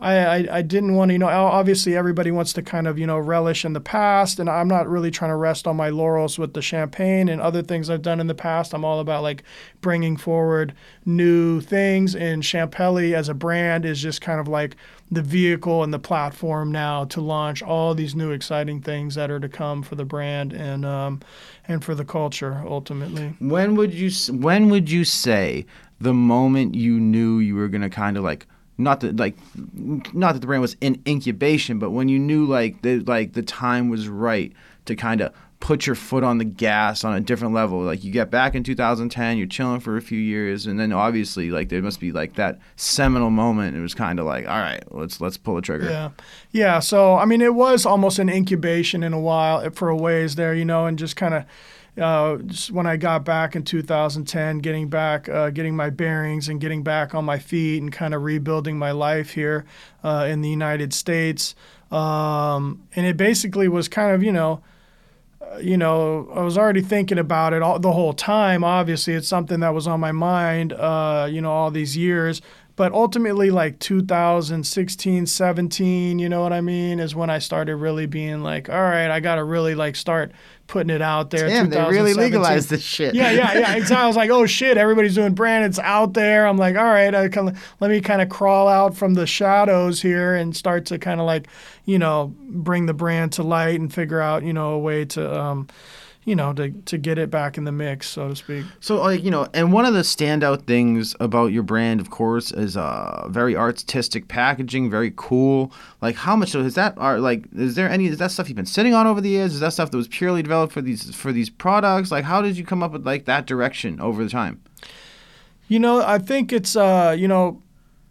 [0.00, 3.18] I, I, didn't want to, you know, obviously everybody wants to kind of, you know,
[3.18, 4.38] relish in the past.
[4.38, 7.62] And I'm not really trying to rest on my laurels with the champagne and other
[7.62, 8.74] things I've done in the past.
[8.74, 9.44] I'm all about like
[9.80, 12.14] bringing forward new things.
[12.14, 14.76] And Champelli as a brand is just kind of like
[15.10, 19.40] the vehicle and the platform now to launch all these new exciting things that are
[19.40, 21.20] to come for the brand and, um,
[21.66, 23.34] and for the culture ultimately.
[23.38, 25.66] When would you, when would you say
[26.00, 28.46] the moment you knew you were going to kind of like,
[28.80, 29.36] not that like
[30.14, 33.42] not that the brand was in incubation, but when you knew like the like the
[33.42, 34.52] time was right
[34.84, 37.80] to kind of put your foot on the gas on a different level.
[37.80, 41.50] Like you get back in 2010, you're chilling for a few years, and then obviously
[41.50, 43.76] like there must be like that seminal moment.
[43.76, 45.90] It was kind of like, all right, let's let's pull the trigger.
[45.90, 46.10] Yeah,
[46.52, 46.78] yeah.
[46.78, 50.54] So I mean, it was almost an incubation in a while for a ways there,
[50.54, 51.44] you know, and just kind of
[52.00, 52.36] uh,
[52.70, 57.14] when I got back in 2010, getting back, uh, getting my bearings and getting back
[57.14, 59.64] on my feet and kind of rebuilding my life here
[60.04, 61.54] uh, in the United States.
[61.90, 64.62] Um, and it basically was kind of, you know,
[65.60, 68.64] you know, I was already thinking about it all, the whole time.
[68.64, 72.42] Obviously, it's something that was on my mind, uh, you know, all these years
[72.78, 78.06] but ultimately like 2016 17 you know what i mean is when i started really
[78.06, 80.30] being like all right i gotta really like start
[80.68, 83.14] putting it out there Damn, they really legalized this shit.
[83.14, 83.96] Yeah yeah yeah exactly.
[83.96, 86.46] I was like oh shit everybody's doing brand it's out there.
[86.46, 87.10] I'm like all right
[87.80, 91.26] let me kind of crawl out from the shadows here and start to kind of
[91.26, 91.48] like
[91.86, 95.40] you know bring the brand to light and figure out you know a way to
[95.40, 95.68] um,
[96.28, 98.66] you know, to, to get it back in the mix, so to speak.
[98.80, 102.52] So, like, you know, and one of the standout things about your brand, of course,
[102.52, 105.72] is uh, very artistic packaging, very cool.
[106.02, 107.20] Like, how much is that art?
[107.20, 109.54] Like, is there any, is that stuff you've been sitting on over the years?
[109.54, 112.10] Is that stuff that was purely developed for these, for these products?
[112.10, 114.60] Like, how did you come up with, like, that direction over the time?
[115.66, 117.62] You know, I think it's, uh, you know,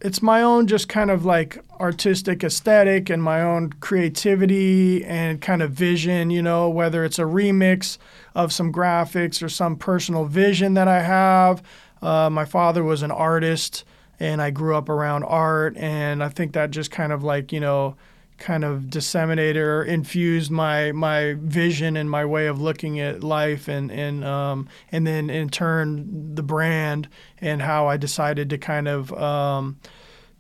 [0.02, 5.62] it's my own just kind of like artistic aesthetic and my own creativity and kind
[5.62, 7.98] of vision, you know, whether it's a remix
[8.36, 11.64] of some graphics or some personal vision that I have.
[12.02, 13.84] Uh, my father was an artist
[14.20, 17.60] and I grew up around art, and I think that just kind of like, you
[17.60, 17.96] know,
[18.38, 23.68] kind of disseminated or infused my my vision and my way of looking at life
[23.68, 27.10] and and um, and then in turn the brand
[27.42, 29.80] and how I decided to kind of um,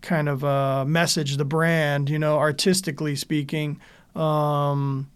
[0.01, 3.79] kind of uh, message the brand you know artistically speaking.
[4.15, 5.09] Um,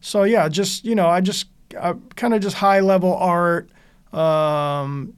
[0.00, 3.70] so yeah just you know I just kind of just high level art
[4.12, 5.14] um,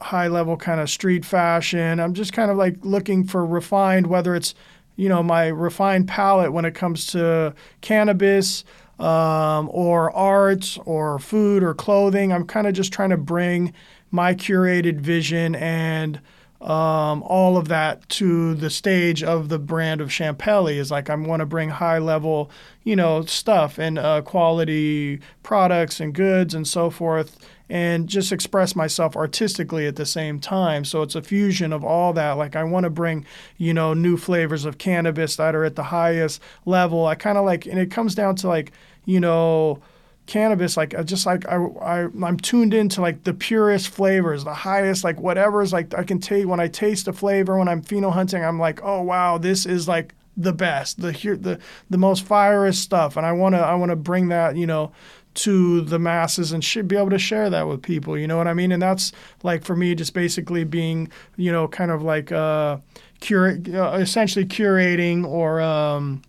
[0.00, 2.00] high level kind of street fashion.
[2.00, 4.54] I'm just kind of like looking for refined whether it's
[4.96, 8.64] you know my refined palate when it comes to cannabis
[8.98, 12.32] um, or art or food or clothing.
[12.32, 13.72] I'm kind of just trying to bring
[14.10, 16.20] my curated vision and
[16.60, 21.14] um, all of that to the stage of the brand of Champelli is like I
[21.16, 22.52] want to bring high level,
[22.84, 28.76] you know, stuff and uh, quality products and goods and so forth, and just express
[28.76, 30.84] myself artistically at the same time.
[30.84, 32.32] So it's a fusion of all that.
[32.32, 33.24] Like I want to bring,
[33.56, 37.06] you know, new flavors of cannabis that are at the highest level.
[37.06, 38.72] I kind of like, and it comes down to like,
[39.06, 39.82] you know
[40.26, 45.02] cannabis like just like I, I i'm tuned into like the purest flavors the highest
[45.02, 48.12] like whatever is like i can taste when i taste a flavor when i'm pheno
[48.12, 51.58] hunting i'm like oh wow this is like the best the the
[51.90, 54.92] the most fierest stuff and i want to i want to bring that you know
[55.34, 58.48] to the masses and should be able to share that with people you know what
[58.48, 62.30] i mean and that's like for me just basically being you know kind of like
[62.32, 62.76] uh
[63.20, 66.22] cure uh, essentially curating or um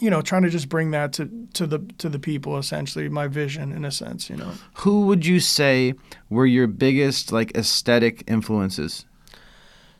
[0.00, 3.26] you know, trying to just bring that to, to the to the people essentially, my
[3.26, 4.52] vision in a sense, you know.
[4.74, 5.94] Who would you say
[6.30, 9.04] were your biggest like aesthetic influences?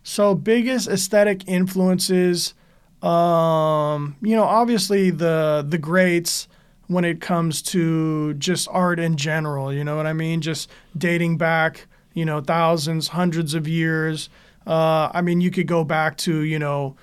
[0.03, 2.55] So biggest aesthetic influences,
[3.03, 6.49] um, you know, obviously the the greats
[6.89, 9.73] when it comes to just art in general.
[9.73, 10.41] You know what I mean?
[10.41, 14.29] Just dating back, you know, thousands, hundreds of years.
[14.67, 16.97] Uh, I mean, you could go back to you know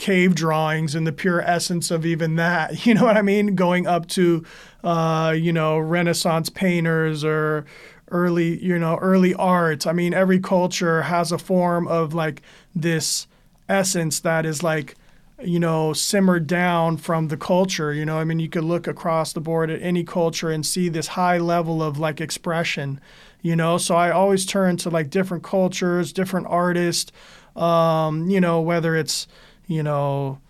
[0.00, 2.86] cave drawings and the pure essence of even that.
[2.86, 3.54] You know what I mean?
[3.54, 4.44] Going up to,
[4.82, 7.66] uh, you know, Renaissance painters or
[8.10, 9.86] early, you know, early art.
[9.86, 12.42] I mean, every culture has a form of like
[12.74, 13.26] this
[13.68, 14.96] essence that is like,
[15.42, 17.92] you know, simmered down from the culture.
[17.92, 20.88] You know, I mean, you could look across the board at any culture and see
[20.88, 23.00] this high level of like expression.
[23.42, 27.12] You know, so I always turn to like different cultures, different artists.
[27.56, 29.26] Um, you know, whether it's
[29.70, 30.40] you know,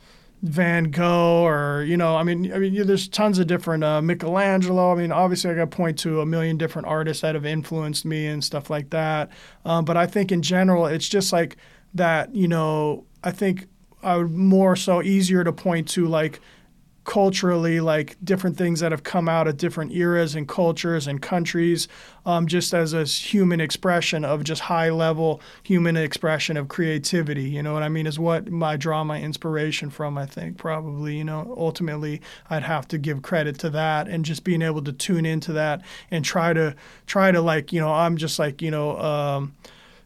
[0.43, 4.93] Van Gogh or you know, I mean, I mean, there's tons of different uh, Michelangelo.
[4.93, 8.07] I mean, obviously, I got to point to a million different artists that have influenced
[8.07, 9.29] me and stuff like that.
[9.67, 11.59] Um, but I think in general, it's just like
[11.93, 12.35] that.
[12.35, 13.67] You know, I think
[14.03, 16.41] I would more so easier to point to like
[17.05, 21.89] culturally like different things that have come out of different eras and cultures and countries
[22.27, 27.63] um, just as a human expression of just high level human expression of creativity you
[27.63, 31.25] know what i mean is what i draw my inspiration from i think probably you
[31.25, 31.55] know.
[31.57, 35.55] Ultimately i'd have to give credit to that and just being able to tune into
[35.55, 39.55] that and try to try to like you know i'm just like you know um,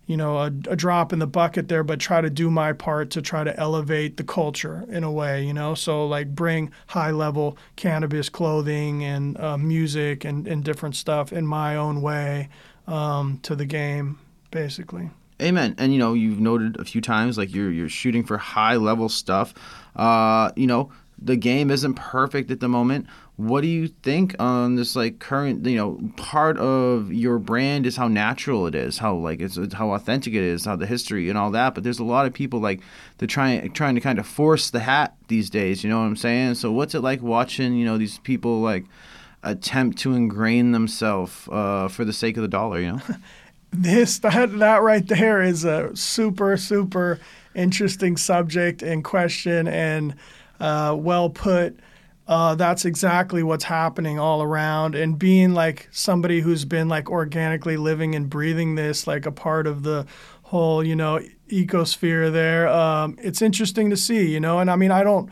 [0.06, 3.10] you know, a, a, drop in the bucket there, but try to do my part
[3.10, 5.74] to try to elevate the culture in a way, you know.
[5.74, 11.46] So like bring high level cannabis clothing and uh, music and, and different stuff in
[11.46, 12.50] my own way
[12.86, 14.18] um, to the game,
[14.50, 15.10] basically.
[15.42, 15.74] Amen.
[15.78, 19.08] And you know, you've noted a few times like you're you're shooting for high level
[19.08, 19.54] stuff.
[19.96, 23.06] Uh, you know, the game isn't perfect at the moment.
[23.36, 27.96] What do you think on this like current, you know, part of your brand is
[27.96, 31.36] how natural it is, how like it's, how authentic it is, how the history and
[31.36, 31.74] all that.
[31.74, 32.80] But there's a lot of people like
[33.18, 35.82] they're trying trying to kind of force the hat these days.
[35.82, 36.54] You know what I'm saying?
[36.54, 38.84] So what's it like watching you know these people like
[39.42, 42.80] attempt to ingrain themselves uh, for the sake of the dollar?
[42.80, 43.02] You know.
[43.72, 47.18] this that that right there is a super super
[47.54, 50.14] interesting subject and question and
[50.60, 51.78] uh, well put.
[52.26, 54.94] Uh, that's exactly what's happening all around.
[54.94, 59.66] And being like somebody who's been like organically living and breathing this, like a part
[59.66, 60.06] of the
[60.44, 64.58] whole, you know, ecosphere there, um, it's interesting to see, you know.
[64.58, 65.30] And I mean, I don't,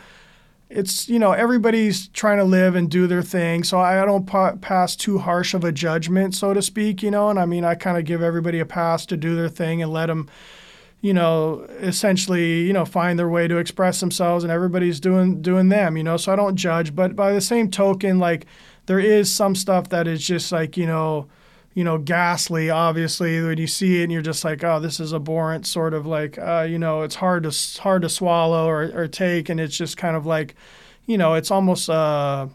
[0.68, 3.64] it's, you know, everybody's trying to live and do their thing.
[3.64, 7.30] So I don't pa- pass too harsh of a judgment, so to speak, you know.
[7.30, 9.90] And I mean, I kind of give everybody a pass to do their thing and
[9.90, 10.28] let them
[11.02, 15.68] you know, essentially, you know, find their way to express themselves, and everybody's doing doing
[15.68, 16.16] them, you know.
[16.16, 18.46] So I don't judge, but by the same token, like
[18.86, 21.26] there is some stuff that is just like you know,
[21.74, 22.70] you know, ghastly.
[22.70, 26.06] Obviously, when you see it, and you're just like, oh, this is abhorrent, sort of
[26.06, 29.76] like, uh, you know, it's hard to hard to swallow or, or take, and it's
[29.76, 30.54] just kind of like,
[31.06, 32.46] you know, it's almost, uh,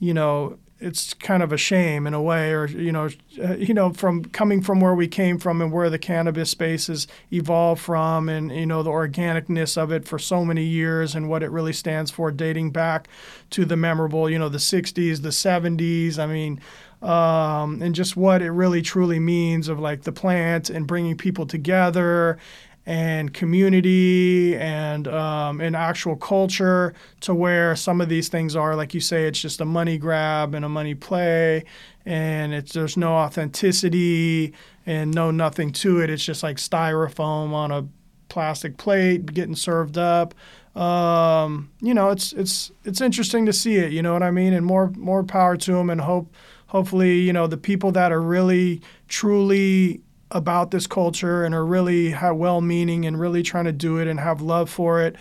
[0.00, 3.08] you know, it's kind of a shame in a way, or you know,
[3.42, 6.88] uh, you know, from coming from where we came from and where the cannabis space
[6.88, 11.28] has evolved from, and you know, the organicness of it for so many years and
[11.28, 13.08] what it really stands for, dating back
[13.50, 16.18] to the memorable, you know, the '60s, the '70s.
[16.18, 16.60] I mean.
[17.02, 21.46] Um, and just what it really truly means of like the plant and bringing people
[21.46, 22.38] together
[22.84, 28.92] and community and um, and actual culture to where some of these things are like
[28.92, 31.64] you say it's just a money grab and a money play
[32.04, 34.52] and it's there's no authenticity
[34.86, 36.10] and no nothing to it.
[36.10, 37.86] It's just like styrofoam on a
[38.28, 40.34] plastic plate getting served up.
[40.74, 44.54] Um, you know it's it's it's interesting to see it you know what I mean?
[44.54, 46.32] And more more power to them and hope
[46.66, 50.00] hopefully you know the people that are really truly
[50.32, 54.40] about this culture and are really well-meaning and really trying to do it and have
[54.40, 55.16] love for it.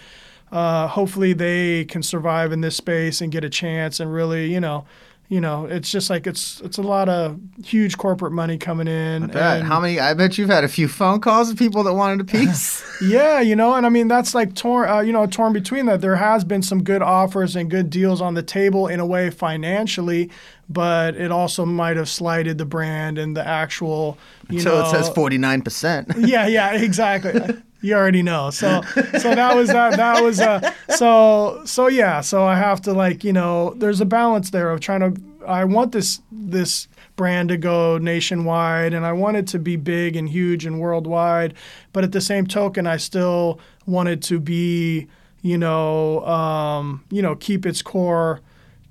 [0.51, 4.59] Uh, hopefully, they can survive in this space and get a chance and really, you
[4.59, 4.85] know,
[5.31, 9.23] you know, it's just like it's it's a lot of huge corporate money coming in.
[9.23, 9.61] I bet.
[9.63, 9.97] How many?
[9.97, 12.83] I bet you've had a few phone calls of people that wanted a piece.
[13.01, 16.01] yeah, you know, and I mean that's like torn, uh, you know, torn between that.
[16.01, 19.29] There has been some good offers and good deals on the table in a way
[19.29, 20.29] financially,
[20.73, 24.17] but it also might have slighted the brand and the actual.
[24.49, 26.11] You Until know, it says forty nine percent.
[26.17, 27.33] Yeah, yeah, exactly.
[27.81, 28.49] you already know.
[28.51, 28.81] So
[29.19, 33.23] so that was that that was uh so so yeah, so I have to like,
[33.23, 37.57] you know, there's a balance there of trying to I want this this brand to
[37.57, 41.53] go nationwide and I want it to be big and huge and worldwide,
[41.93, 45.07] but at the same token I still wanted to be,
[45.41, 48.41] you know, um, you know, keep its core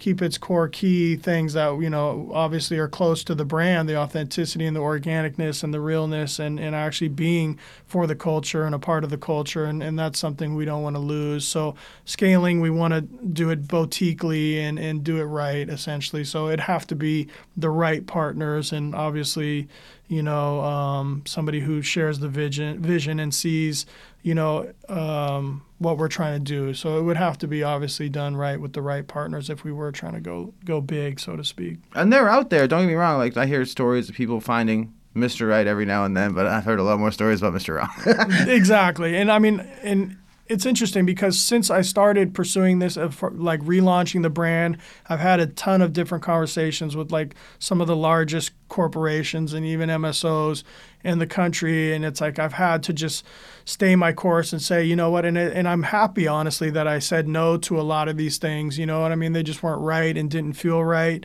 [0.00, 3.96] keep its core key things that you know obviously are close to the brand, the
[3.96, 8.74] authenticity and the organicness and the realness, and and actually being for the culture and
[8.74, 11.46] a part of the culture, and, and that's something we don't want to lose.
[11.46, 16.24] So scaling, we want to do it boutiquely and and do it right essentially.
[16.24, 19.68] So it have to be the right partners, and obviously
[20.10, 23.86] you know, um, somebody who shares the vision, vision and sees,
[24.22, 26.74] you know, um, what we're trying to do.
[26.74, 29.72] So it would have to be obviously done right with the right partners if we
[29.72, 31.78] were trying to go go big, so to speak.
[31.94, 32.68] And they're out there.
[32.68, 33.18] Don't get me wrong.
[33.18, 35.48] Like I hear stories of people finding Mr.
[35.48, 37.76] Right every now and then, but I've heard a lot more stories about Mr.
[37.76, 38.48] Wrong.
[38.48, 40.16] exactly, and I mean, and
[40.50, 44.78] it's interesting because since I started pursuing this, uh, like relaunching the brand,
[45.08, 49.64] I've had a ton of different conversations with like some of the largest corporations and
[49.64, 50.64] even MSOs
[51.04, 51.94] in the country.
[51.94, 53.24] And it's like I've had to just
[53.64, 56.98] stay my course and say, you know what, and, and I'm happy, honestly, that I
[56.98, 58.76] said no to a lot of these things.
[58.76, 59.32] You know what I mean?
[59.32, 61.24] They just weren't right and didn't feel right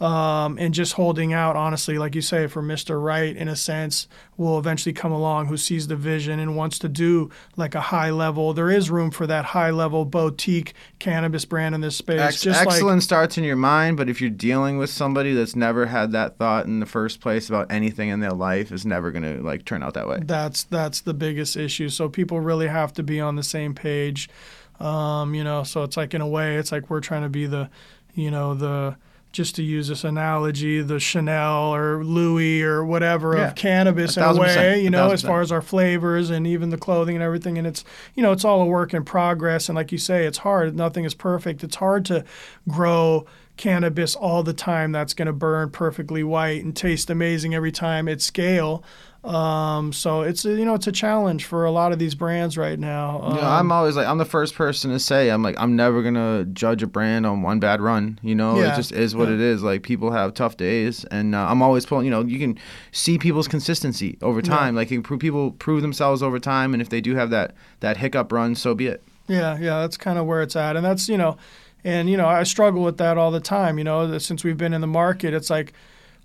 [0.00, 3.02] um, and just holding out, honestly, like you say, for Mr.
[3.02, 6.88] Right, in a sense, will eventually come along who sees the vision and wants to
[6.88, 8.52] do like a high level.
[8.52, 12.20] There is room for that high level boutique cannabis brand in this space.
[12.20, 15.56] Ex- just excellent like, starts in your mind, but if you're dealing with somebody that's
[15.56, 19.10] never had that thought in the first place about anything in their life, is never
[19.10, 20.18] going to like turn out that way.
[20.22, 21.88] That's that's the biggest issue.
[21.88, 24.28] So people really have to be on the same page.
[24.78, 27.46] Um, you know, so it's like in a way, it's like we're trying to be
[27.46, 27.70] the,
[28.14, 28.96] you know, the
[29.36, 33.48] just to use this analogy, the Chanel or Louis or whatever Yeah.
[33.48, 36.78] of cannabis in a way, you know, as far as our flavors and even the
[36.78, 37.58] clothing and everything.
[37.58, 37.84] And it's,
[38.14, 39.68] you know, it's all a work in progress.
[39.68, 40.74] And like you say, it's hard.
[40.74, 41.62] Nothing is perfect.
[41.62, 42.24] It's hard to
[42.66, 43.26] grow
[43.58, 48.08] cannabis all the time that's going to burn perfectly white and taste amazing every time
[48.08, 48.82] at scale.
[49.26, 52.56] Um, so it's a, you know it's a challenge for a lot of these brands
[52.56, 53.20] right now.
[53.22, 56.00] Um, know, I'm always like I'm the first person to say I'm like I'm never
[56.02, 58.20] gonna judge a brand on one bad run.
[58.22, 58.72] You know, Yeah.
[58.72, 59.34] it just is what Yeah.
[59.34, 59.62] it is.
[59.64, 62.04] Like people have tough days, and uh, I'm always pulling.
[62.04, 62.56] You know, you can
[62.92, 64.56] see people's consistency over Yeah.
[64.56, 64.76] time.
[64.76, 67.96] Like you prove, people prove themselves over time, and if they do have that that
[67.96, 69.02] hiccup run, so be it.
[69.26, 71.36] Yeah, yeah, that's kind of where it's at, and that's you know,
[71.82, 73.76] and you know, I struggle with that all the time.
[73.76, 75.72] You know, since we've been in the market, it's like,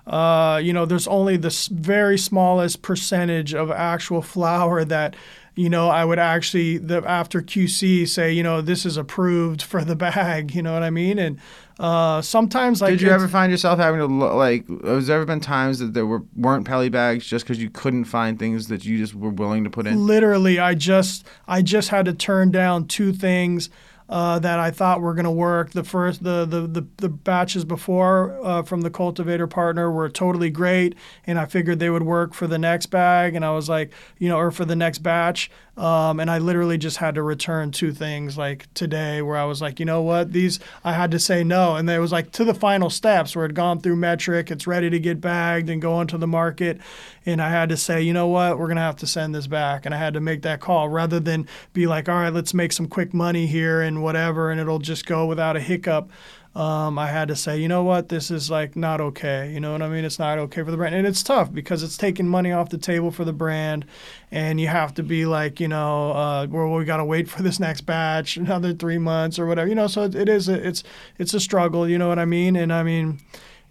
[0.07, 5.15] uh, you know, there's only this very smallest percentage of actual flour that,
[5.55, 9.83] you know, I would actually the after QC say, you know, this is approved for
[9.83, 10.55] the bag.
[10.55, 11.19] You know what I mean?
[11.19, 11.39] And
[11.79, 14.67] uh, sometimes like Did you ever find yourself having to lo- like?
[14.83, 18.05] Has there ever been times that there were weren't pelly bags just because you couldn't
[18.05, 20.05] find things that you just were willing to put in?
[20.05, 23.69] literally i just i just had to turn down two things
[24.11, 25.71] uh, that I thought were going to work.
[25.71, 30.51] The first, the the the, the batches before uh, from the cultivator partner were totally
[30.51, 30.95] great,
[31.25, 33.35] and I figured they would work for the next bag.
[33.35, 35.49] And I was like, you know, or for the next batch.
[35.77, 39.61] Um, and I literally just had to return two things like today, where I was
[39.61, 42.43] like, you know what, these I had to say no, and it was like to
[42.43, 45.93] the final steps where it gone through Metrc, it's ready to get bagged and go
[45.93, 46.81] onto the market,
[47.25, 49.85] and I had to say, you know what, we're gonna have to send this back,
[49.85, 52.73] and I had to make that call rather than be like, all right, let's make
[52.73, 56.09] some quick money here and whatever, and it'll just go without a hiccup.
[56.53, 59.49] Um, I had to say, you know what, this is like not okay.
[59.53, 60.03] You know what I mean?
[60.03, 62.77] It's not okay for the brand, and it's tough because it's taking money off the
[62.77, 63.85] table for the brand,
[64.31, 67.41] and you have to be like, you know, uh, well, we got to wait for
[67.41, 69.69] this next batch, another three months or whatever.
[69.69, 70.83] You know, so it, it is, a, it's,
[71.17, 71.87] it's a struggle.
[71.87, 72.57] You know what I mean?
[72.57, 73.21] And I mean,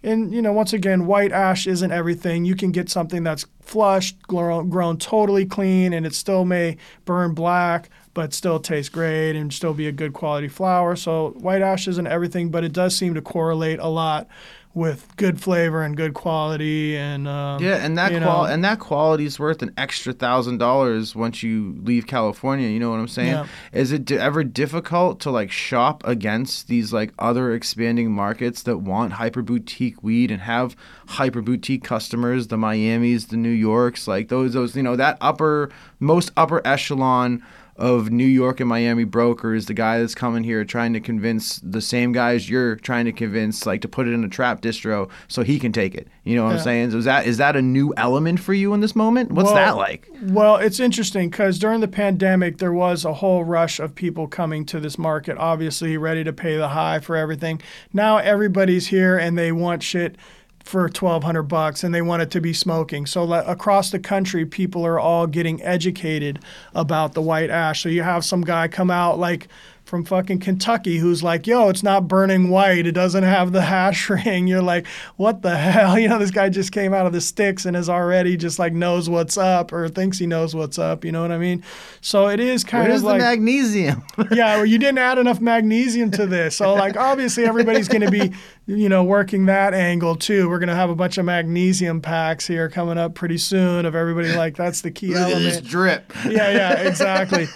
[0.03, 2.45] and you know, once again, white ash isn't everything.
[2.45, 7.35] You can get something that's flushed, grown, grown totally clean, and it still may burn
[7.35, 10.95] black, but still taste great and still be a good quality flower.
[10.95, 14.27] So white ash isn't everything, but it does seem to correlate a lot
[14.73, 19.25] with good flavor and good quality and um, Yeah, and that qual and that quality
[19.25, 22.69] is worth an extra thousand dollars once you leave California.
[22.69, 23.31] You know what I'm saying?
[23.31, 23.47] Yeah.
[23.73, 29.13] Is it ever difficult to like shop against these like other expanding markets that want
[29.13, 30.75] hyper boutique weed and have
[31.07, 35.69] hyper boutique customers, the Miamis, the New Yorks, like those those you know that upper
[35.99, 37.43] most upper echelon
[37.81, 41.81] of New York and Miami brokers, the guy that's coming here trying to convince the
[41.81, 45.41] same guys you're trying to convince, like to put it in a trap distro so
[45.41, 46.07] he can take it.
[46.23, 46.57] You know what Yeah.
[46.57, 46.91] I'm saying?
[46.91, 49.31] So is that is that a new element for you in this moment?
[49.31, 50.07] What's Well, that like?
[50.21, 54.63] Well, it's interesting because during the pandemic, there was a whole rush of people coming
[54.67, 57.61] to this market, obviously ready to pay the high for everything.
[57.91, 60.15] Now everybody's here and they want shit
[60.63, 63.05] for 1200 bucks and they want it to be smoking.
[63.05, 66.39] So like, across the country, people are all getting educated
[66.73, 67.81] about the white ash.
[67.81, 69.47] So you have some guy come out like
[69.91, 72.87] from fucking Kentucky who's like, yo, it's not burning white.
[72.87, 74.47] It doesn't have the hash ring.
[74.47, 74.87] You're like,
[75.17, 75.91] what the hell?
[76.01, 78.71] You know, this guy just came out of the sticks and is already just like
[78.71, 81.03] knows what's up or thinks he knows what's up.
[81.03, 81.61] You know what I mean?
[81.99, 84.03] So it is kind Where's of like the magnesium?
[84.31, 86.55] yeah, well, you didn't add enough magnesium to this.
[86.55, 88.31] So, like, obviously, everybody's going to be,
[88.67, 90.49] you know, working that angle too.
[90.49, 93.93] We're going to have a bunch of magnesium packs here coming up pretty soon of
[93.93, 95.43] everybody like, that's the key Look at element.
[95.43, 96.13] this drip.
[96.25, 97.47] yeah, yeah, exactly.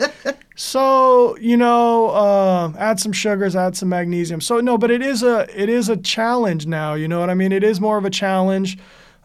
[0.55, 4.39] So you know, uh, add some sugars, add some magnesium.
[4.39, 6.93] So no, but it is a it is a challenge now.
[6.93, 7.51] You know what I mean?
[7.51, 8.77] It is more of a challenge.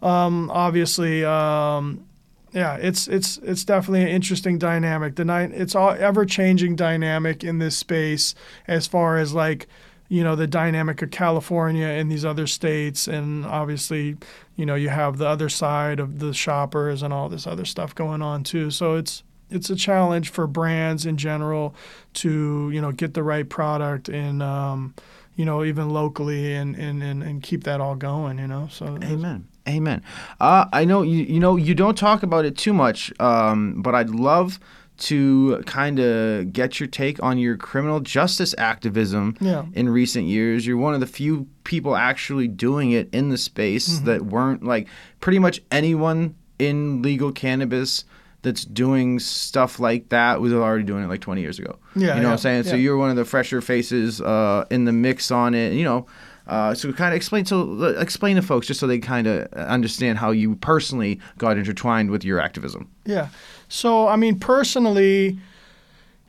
[0.02, 2.04] Um, obviously, um,
[2.52, 5.14] yeah, it's it's it's definitely an interesting dynamic.
[5.14, 8.34] The night it's all ever changing dynamic in this space
[8.66, 9.68] as far as like
[10.08, 14.16] you know the dynamic of California and these other states, and obviously
[14.56, 17.94] you know you have the other side of the shoppers and all this other stuff
[17.94, 18.72] going on too.
[18.72, 21.74] So it's it's a challenge for brands in general
[22.14, 24.94] to you know get the right product and um,
[25.36, 28.98] you know even locally and, and, and, and keep that all going you know so
[29.02, 29.46] Amen.
[29.68, 30.02] Amen.
[30.40, 31.22] Uh, I know you.
[31.24, 34.58] You know you don't talk about it too much, um, but I'd love
[35.00, 39.64] to kind of get your take on your criminal justice activism Yeah.
[39.74, 40.66] in recent years.
[40.66, 44.04] You're one of the few people actually doing it in the space Mm-hmm.
[44.06, 44.88] that weren't like
[45.20, 48.04] pretty much anyone in legal cannabis
[48.42, 51.78] that's doing stuff like that was already doing it like 20 years ago.
[51.94, 52.62] Yeah, You know what I'm saying?
[52.64, 56.06] So you're one of the fresher faces uh, in the mix on it, you know.
[56.46, 60.18] Uh, so kind of explain to explain to folks just so they kind of understand
[60.18, 62.90] how you personally got intertwined with your activism.
[63.04, 63.28] Yeah.
[63.68, 65.38] So, I mean, personally,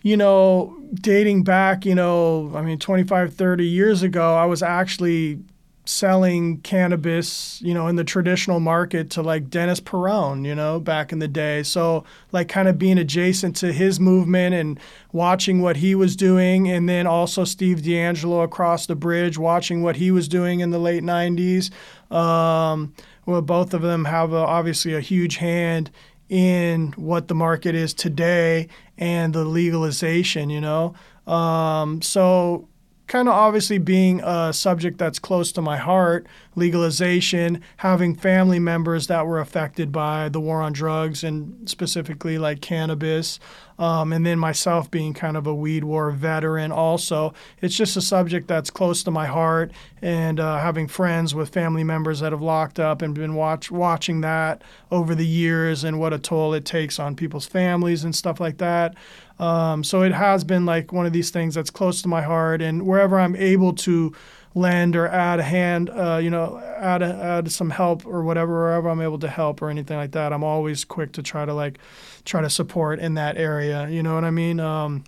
[0.03, 5.39] you know, dating back, you know, I mean, 25, 30 years ago, I was actually
[5.91, 11.11] selling cannabis, you know, in the traditional market to like Dennis Peron, you know, back
[11.11, 11.63] in the day.
[11.63, 14.79] So, like, kind of being adjacent to his movement and
[15.11, 16.69] watching what he was doing.
[16.69, 20.79] And then also Steve DeAngelo across the bridge, watching what he was doing in the
[20.79, 21.71] late 90s.
[22.09, 22.93] Um,
[23.25, 25.91] well, both of them have a, obviously a huge hand
[26.29, 30.93] in what the market is today and the legalization, you know.
[31.27, 32.69] Um, so,
[33.11, 39.07] kind of obviously being a subject that's close to my heart, legalization, having family members
[39.07, 43.37] that were affected by the war on drugs and specifically like cannabis,
[43.81, 47.33] um, and then myself being kind of a weed war veteran also.
[47.61, 49.71] It's just a subject that's close to my heart,
[50.03, 54.21] and uh, having friends with family members that have locked up and been watch watching
[54.21, 54.61] that
[54.91, 58.59] over the years and what a toll it takes on people's families and stuff like
[58.59, 58.93] that.
[59.39, 62.61] Um, so it has been like one of these things that's close to my heart,
[62.61, 64.13] and wherever I'm able to
[64.53, 68.53] lend or add a hand, uh, you know, add a, add some help or whatever,
[68.53, 71.53] wherever I'm able to help or anything like that, I'm always quick to try to
[71.53, 71.79] like
[72.25, 73.87] try to support in that area.
[73.89, 74.59] You know what I mean?
[74.59, 75.03] Um,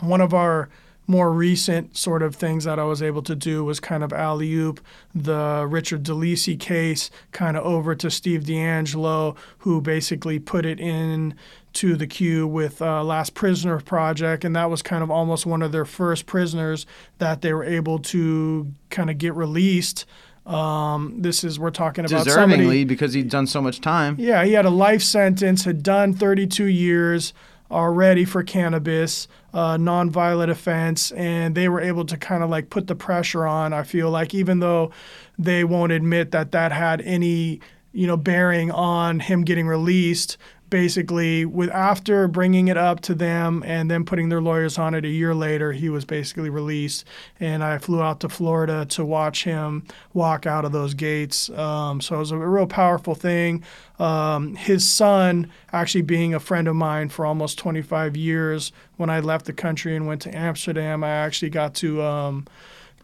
[0.00, 0.68] one of our
[1.08, 4.52] more recent sort of things that I was able to do was kind of alley
[4.52, 4.78] oop
[5.14, 11.34] the Richard DeLisi case kind of over to Steve DeAngelo, who basically put it in
[11.78, 15.62] to the queue with uh, Last Prisoner Project, and that was kind of almost one
[15.62, 16.86] of their first prisoners
[17.18, 20.04] that they were able to kind of get released.
[20.44, 22.84] Um, this is we're talking about Deservingly, somebody.
[22.84, 24.16] because he'd done so much time.
[24.18, 27.32] Yeah, he had a life sentence, had done 32 years
[27.70, 32.88] already for cannabis, uh, nonviolent offense, and they were able to kind of like put
[32.88, 33.72] the pressure on.
[33.72, 34.90] I feel like even though
[35.38, 37.60] they won't admit that that had any
[37.92, 40.36] you know bearing on him getting released.
[40.70, 45.04] Basically, with after bringing it up to them and then putting their lawyers on it
[45.04, 47.04] a year later, he was basically released.
[47.40, 51.48] And I flew out to Florida to watch him walk out of those gates.
[51.50, 53.64] Um, so it was a real powerful thing.
[53.98, 59.20] Um, his son, actually being a friend of mine for almost 25 years, when I
[59.20, 62.02] left the country and went to Amsterdam, I actually got to.
[62.02, 62.46] Um,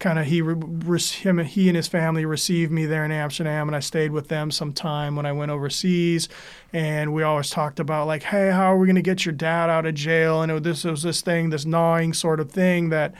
[0.05, 3.75] kind of he re- him he and his family received me there in Amsterdam and
[3.75, 6.29] I stayed with them some time when I went overseas.
[6.75, 9.71] And we always talked about like hey how are we going to get your dad
[9.71, 10.43] out of jail?
[10.43, 13.15] And it this was this thing this gnawing sort of thing that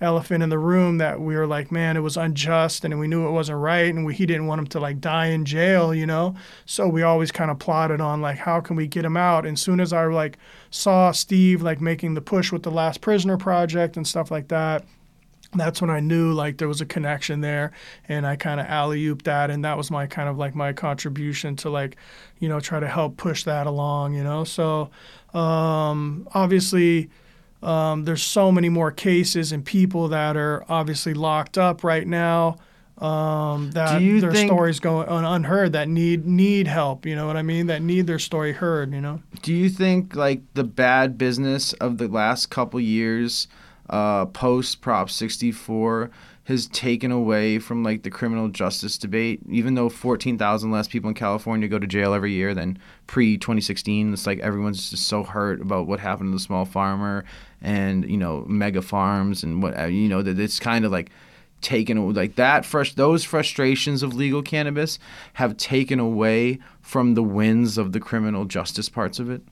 [0.00, 3.26] elephant in the room that we were like man it was unjust and we knew
[3.26, 6.06] it wasn't right and we, he didn't want him to like die in jail you
[6.06, 6.36] know?
[6.66, 9.44] So we always kind of plotted on like how can we get him out?
[9.44, 10.38] And soon as I like
[10.70, 14.84] saw Steve like making the push with the last prisoner project and stuff like that
[15.54, 17.72] that's when I knew like there was a connection there
[18.08, 20.72] and I kind of alley ooped that and that was my kind of like my
[20.72, 21.96] contribution to like
[22.38, 24.44] you know try to help push that along you know?
[24.44, 24.90] So
[25.32, 27.08] um, obviously
[27.62, 32.56] um, there's so many more cases and people that are obviously locked up right now
[32.98, 37.36] um, that their think- stories go un- unheard that need need help you know what
[37.36, 37.68] I mean?
[37.68, 39.22] That need their story heard you know?
[39.40, 43.48] Do you think like the bad business of the last couple years
[43.90, 46.10] uh, post Prop 64
[46.44, 49.40] has taken away from like the criminal justice debate.
[49.50, 54.12] Even though 14,000 less people in California go to jail every year than pre 2016,
[54.12, 57.24] it's like everyone's just so hurt about what happened to the small farmer
[57.60, 61.10] and you know mega farms and what uh, you know that it's kind of like
[61.60, 64.98] taken like that fresh those frustrations of legal cannabis
[65.34, 69.42] have taken away from the wins of the criminal justice parts of it.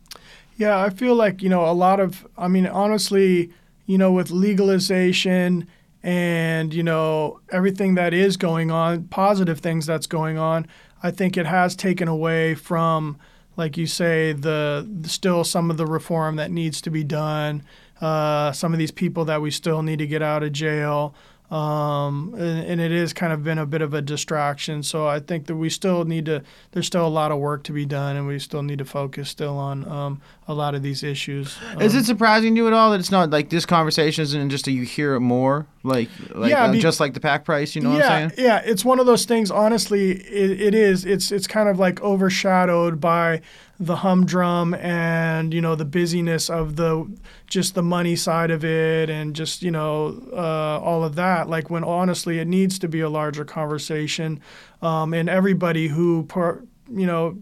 [0.57, 2.27] Yeah, I feel like you know a lot of.
[2.39, 3.51] I mean, honestly,
[3.87, 5.67] you know, with legalization
[6.03, 10.67] and you know everything that is going on, positive things that's going on,
[11.03, 13.19] I think it has taken away from,
[13.57, 17.63] like you say, the still some of the reform that needs to be done.
[18.01, 21.15] Uh, some of these people that we still need to get out of jail.
[21.51, 24.83] Um, and, and, it is kind of been a bit of a distraction.
[24.83, 26.43] So I think that we still need to.
[26.73, 29.29] There's still a lot of work to be done, and we still need to focus
[29.29, 31.57] still on um, a lot of these issues.
[31.73, 34.51] Um, is it surprising to you at all that it's not like this conversation isn't
[34.51, 37.45] just a, you hear it more, like like yeah, uh, be, just like the pack
[37.45, 37.77] price?
[37.77, 38.45] You know yeah, what I'm saying?
[38.45, 39.53] Yeah, it's one of those things.
[39.53, 41.05] Honestly, it, it is.
[41.05, 43.41] It's it's kind of like overshadowed by
[43.79, 47.07] the humdrum and you know the busyness of the
[47.47, 51.49] just the money side of it and just you know uh, all of that.
[51.49, 54.41] Like when honestly it needs to be a larger conversation
[54.83, 57.37] um, and everybody who par- you know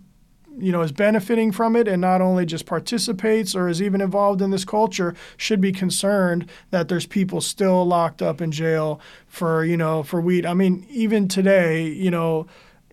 [0.59, 4.41] you know is benefiting from it and not only just participates or is even involved
[4.41, 9.65] in this culture should be concerned that there's people still locked up in jail for
[9.65, 10.45] you know for weed.
[10.45, 12.47] I mean even today you know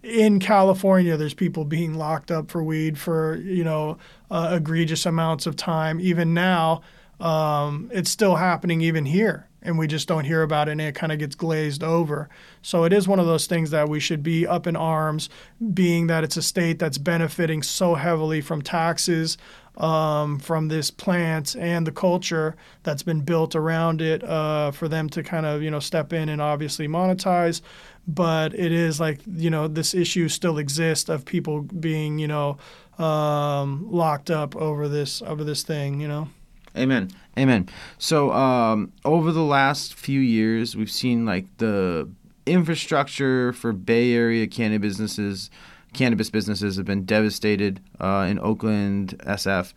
[0.03, 3.97] in California, there's people being locked up for weed for you know
[4.29, 5.99] uh, egregious amounts of time.
[5.99, 6.81] Even now,
[7.19, 10.95] um, it's still happening even here, and we just don't hear about it, and it
[10.95, 12.29] kind of gets glazed over.
[12.61, 15.29] So it is one of those things that we should be up in arms,
[15.73, 19.37] being that it's a state that's benefiting so heavily from taxes.
[19.77, 25.07] Um, from this plant and the culture that's been built around it uh, for them
[25.11, 27.61] to kind of you know step in and obviously monetize
[28.07, 32.57] but it is like you know this issue still exists of people being you know
[32.97, 36.29] um, locked up over this over this thing you know?
[36.77, 37.11] Amen.
[37.37, 37.67] Amen.
[37.97, 42.09] So um, over the last few years we've seen like the
[42.45, 45.51] infrastructure for bay area cannabis businesses
[45.93, 49.73] cannabis businesses have been devastated uh, in oakland sf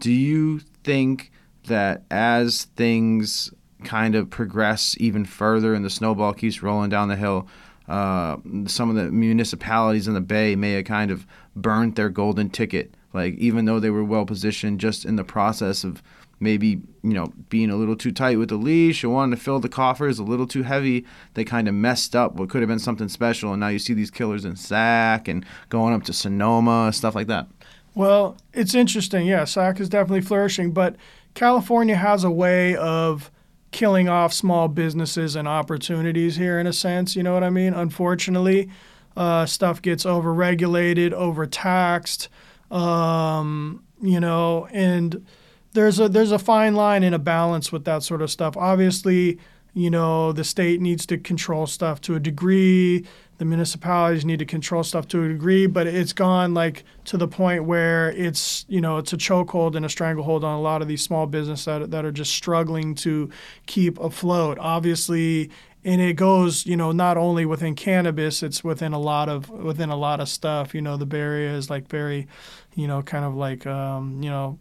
[0.00, 1.30] do you think
[1.66, 3.52] that as things
[3.84, 7.46] kind of progress even further and the snowball keeps rolling down the hill
[7.88, 12.50] uh, some of the municipalities in the Bay may have kind of burnt their golden
[12.50, 12.94] ticket.
[13.12, 16.02] Like even though they were well positioned, just in the process of
[16.38, 19.58] maybe you know being a little too tight with the leash or wanting to fill
[19.58, 22.78] the coffers a little too heavy, they kind of messed up what could have been
[22.78, 23.52] something special.
[23.52, 27.28] And now you see these killers in Sac and going up to Sonoma, stuff like
[27.28, 27.46] that.
[27.94, 29.26] Well, it's interesting.
[29.26, 30.96] Yeah, Sac is definitely flourishing, but
[31.32, 33.30] California has a way of
[33.76, 37.14] killing off small businesses and opportunities here in a sense.
[37.14, 37.74] You know what I mean?
[37.74, 38.70] Unfortunately,
[39.18, 42.30] uh, stuff gets overregulated, overtaxed,
[42.70, 45.26] um, you know, and
[45.74, 48.56] there's a there's a fine line and a balance with that sort of stuff.
[48.56, 49.38] Obviously,
[49.74, 53.04] you know, the state needs to control stuff to a degree
[53.38, 57.28] the municipalities need to control stuff to a degree, but it's gone like to the
[57.28, 60.88] point where it's you know it's a chokehold and a stranglehold on a lot of
[60.88, 63.30] these small businesses that that are just struggling to
[63.66, 64.58] keep afloat.
[64.58, 65.50] Obviously,
[65.84, 69.90] and it goes you know not only within cannabis, it's within a lot of within
[69.90, 70.74] a lot of stuff.
[70.74, 72.26] You know, the Area is like very,
[72.74, 74.58] you know, kind of like um, you know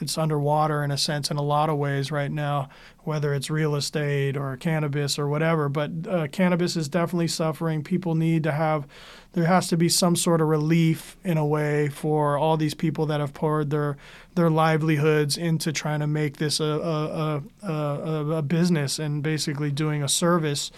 [0.00, 2.68] it's underwater in a sense in a lot of ways right now,
[3.00, 5.68] whether it's real estate or cannabis or whatever.
[5.68, 7.82] But uh, cannabis is definitely suffering.
[7.82, 8.86] People need to have,
[9.32, 13.06] there has to be some sort of relief in a way for all these people
[13.06, 13.96] that have poured their
[14.34, 19.70] their livelihoods into trying to make this a a, a, a, a business and basically
[19.70, 20.72] doing a service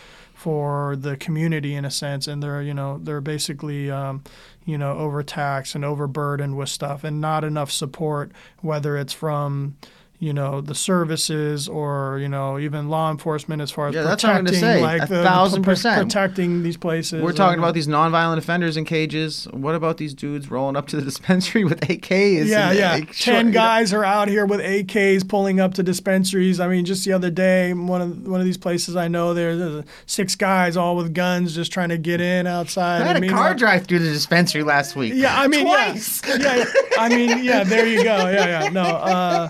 [0.47, 4.23] for the community in a sense, and they're you know they're basically um,
[4.65, 8.31] you know overtaxed and overburdened with stuff, and not enough support,
[8.61, 9.77] whether it's from
[10.19, 14.45] you know the services or you know even law enforcement as far as yeah, protecting
[14.47, 14.81] that's say.
[14.81, 17.23] like a the, thousand percent protecting these places.
[17.23, 19.47] We're talking about these nonviolent offenders in cages.
[19.51, 22.47] What about these dudes rolling up to the dispensary with AKs?
[22.47, 22.95] Yeah, yeah.
[22.95, 26.61] Like, Ten guys are out here with AKs pulling up to dispensaries.
[26.61, 29.57] I mean, just the other day, one of one of these places I know there,
[29.57, 33.03] there's six guys all with guns just trying to get in outside.
[33.03, 35.13] I had a car drive through the dispensary last week.
[35.15, 36.23] Yeah, I mean, Twice.
[36.27, 36.65] yeah, yeah.
[36.99, 37.65] I mean, yeah.
[37.65, 38.31] There you go.
[38.31, 38.69] Yeah, yeah.
[38.71, 38.83] No.
[38.83, 39.49] Uh,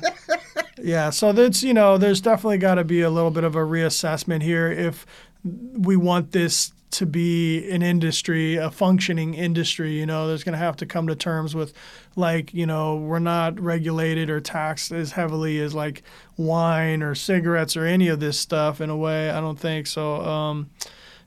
[0.82, 3.60] yeah, so that's you know, there's definitely got to be a little bit of a
[3.60, 5.06] reassessment here if
[5.44, 9.92] we want this to be an industry, a functioning industry.
[9.92, 11.72] You know, there's going to have to come to terms with,
[12.14, 16.02] like, you know, we're not regulated or taxed as heavily as like
[16.36, 18.80] wine or cigarettes or any of this stuff.
[18.80, 20.16] In a way, I don't think so.
[20.22, 20.70] Um,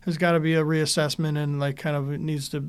[0.05, 2.63] there's got to be a reassessment and like kind of it needs to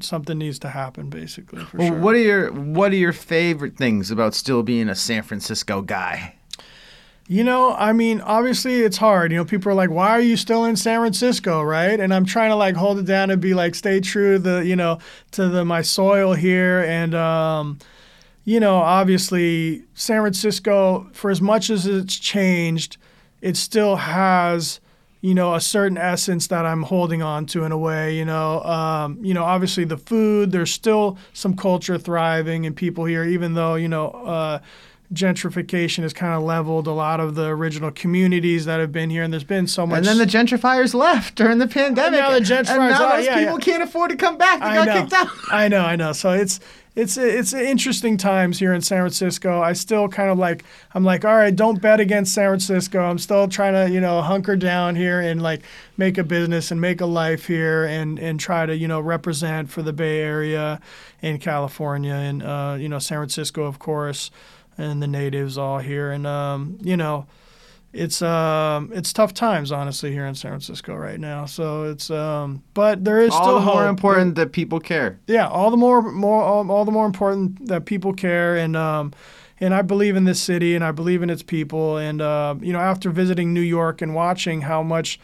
[0.00, 1.98] something needs to happen basically for Well, sure.
[1.98, 6.34] what are your what are your favorite things about still being a San Francisco guy?
[7.28, 9.32] You know, I mean, obviously it's hard.
[9.32, 11.98] You know, people are like, "Why are you still in San Francisco?" Right?
[11.98, 14.64] And I'm trying to like hold it down and be like, stay true to the,
[14.64, 15.00] you know,
[15.32, 16.84] to the my soil here.
[16.84, 17.78] And um,
[18.44, 22.96] you know, obviously San Francisco, for as much as it's changed,
[23.40, 24.78] it still has,
[25.26, 28.16] you know, a certain essence that I'm holding on to in a way.
[28.16, 30.52] You know, um, you know, obviously the food.
[30.52, 34.10] There's still some culture thriving and people here, even though you know.
[34.10, 34.60] Uh,
[35.14, 39.22] gentrification has kind of leveled a lot of the original communities that have been here,
[39.22, 39.98] and there's been so much.
[39.98, 42.18] And then the gentrifiers left during the pandemic.
[42.18, 43.64] now the gentrifiers and now those yeah, people yeah.
[43.64, 44.58] can't afford to come back.
[44.58, 45.28] They I got know, kicked out.
[45.52, 46.12] I know, I know.
[46.12, 46.58] So it's
[46.96, 49.60] it's it's interesting times here in San Francisco.
[49.60, 53.00] I still kind of like I'm like, all right, don't bet against San Francisco.
[53.00, 55.62] I'm still trying to you know hunker down here and like
[55.98, 59.70] make a business and make a life here and and try to you know represent
[59.70, 60.80] for the Bay Area
[61.20, 64.30] in California and uh, you know San Francisco, of course,
[64.78, 67.26] and the natives all here and um, you know
[67.96, 71.46] it's um it's tough times honestly here in San Francisco right now.
[71.46, 73.88] So it's um but there is All still the more hope.
[73.90, 75.18] important that people care.
[75.26, 79.12] Yeah, all the more more all, all the more important that people care and um
[79.58, 82.72] and I believe in this city and I believe in its people and uh, you
[82.72, 85.18] know after visiting New York and watching how much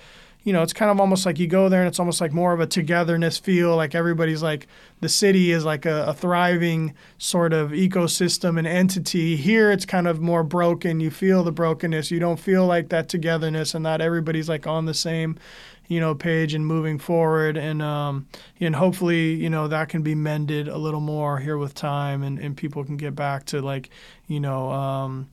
[0.44, 2.52] you know, it's kind of almost like you go there and it's almost like more
[2.52, 3.76] of a togetherness feel.
[3.76, 4.66] Like everybody's like,
[5.00, 9.36] the city is like a, a thriving sort of ecosystem and entity.
[9.36, 10.98] Here it's kind of more broken.
[10.98, 12.10] You feel the brokenness.
[12.10, 15.38] You don't feel like that togetherness and not everybody's like on the same,
[15.86, 17.56] you know, page and moving forward.
[17.56, 18.26] And, um,
[18.58, 22.40] and hopefully, you know, that can be mended a little more here with time and,
[22.40, 23.90] and people can get back to like,
[24.26, 25.28] you know, um,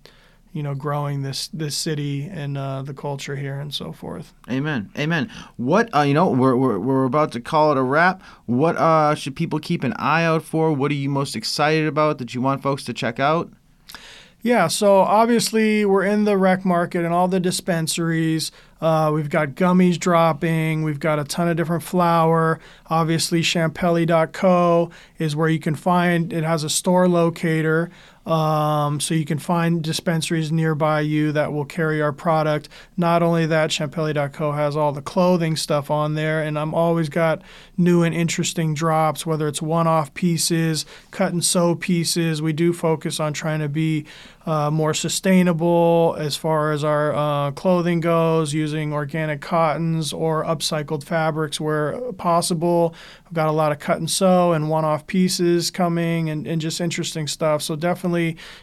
[0.54, 4.34] you know, growing this this city and uh, the culture here and so forth.
[4.50, 4.90] Amen.
[4.98, 5.30] Amen.
[5.58, 8.22] What uh, you know, we're, we're we're about to call it a wrap.
[8.46, 10.72] What uh should people keep an eye out for?
[10.74, 13.52] What are you most excited about that you want folks to check out?
[14.42, 18.54] Yeah, so obviously we're in the rec market and all the dispensaries.
[18.80, 20.84] Uh, we've got gummies dropping.
[20.84, 22.62] We've got a ton of different flour.
[22.90, 26.32] Obviously, Champelli.co is where you can find.
[26.32, 27.92] It has a store locator,
[28.30, 32.70] um, so you can find dispensaries nearby you that will carry our product.
[32.96, 37.42] Not only that, Champelli.co has all the clothing stuff on there, and I'm always got
[37.76, 42.40] new and interesting drops, whether it's one-off pieces, cut and sew pieces.
[42.40, 44.06] We do focus on trying to be
[44.46, 51.04] uh, more sustainable as far as our uh, clothing goes, using organic cottons or upcycled
[51.04, 52.94] fabrics where possible.
[53.26, 56.62] I've got a lot of cut and sew and one off pieces coming and, and
[56.62, 57.62] just interesting stuff.
[57.62, 58.19] So, definitely,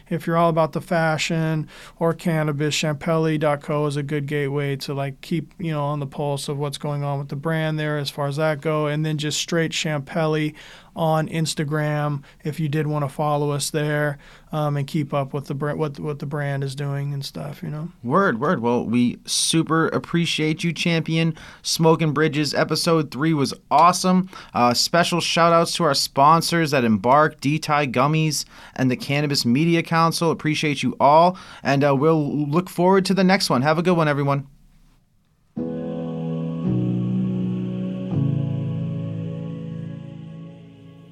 [0.09, 1.67] if you're all about the fashion
[1.99, 6.47] or cannabis, Champelli.co is a good gateway to like keep you know on the pulse
[6.47, 8.87] of what's going on with the brand there as far as that go.
[8.87, 10.55] And then just straight Champelli
[10.97, 14.17] on Instagram if you did want to follow us there
[14.51, 17.61] um, and keep up with the br- what what the brand is doing and stuff.
[17.61, 17.91] You know.
[18.03, 18.61] Word, word.
[18.61, 21.35] Well, we super appreciate you, champion.
[21.61, 24.29] Smoke and Bridges episode three was awesome.
[24.53, 28.45] Uh, special shout outs to our sponsors at Embark, D-Tie Gummies,
[28.75, 30.31] and the Cannabis Media Council.
[30.31, 31.37] Appreciate you all.
[31.61, 33.61] And uh, we'll look forward to the next one.
[33.61, 34.47] Have a good one, everyone.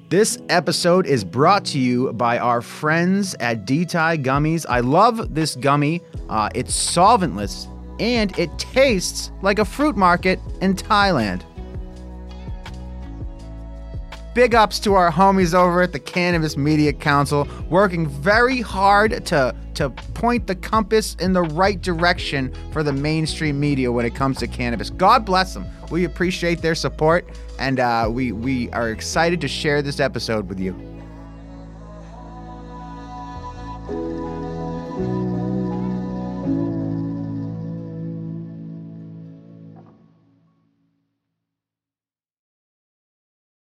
[0.08, 4.64] This episode is brought to you by our friends at D-Tie Gummies.
[4.68, 6.00] I love this gummy.
[6.28, 7.66] Uh, it's solventless
[7.98, 11.42] and it tastes like a fruit market in Thailand.
[14.32, 19.56] Big ups to our homies over at the Cannabis Media Council, working very hard to
[19.74, 24.38] to point the compass in the right direction for the mainstream media when it comes
[24.38, 24.88] to cannabis.
[24.88, 25.66] God bless them.
[25.90, 27.28] We appreciate their support,
[27.58, 30.95] and uh, we we are excited to share this episode with you.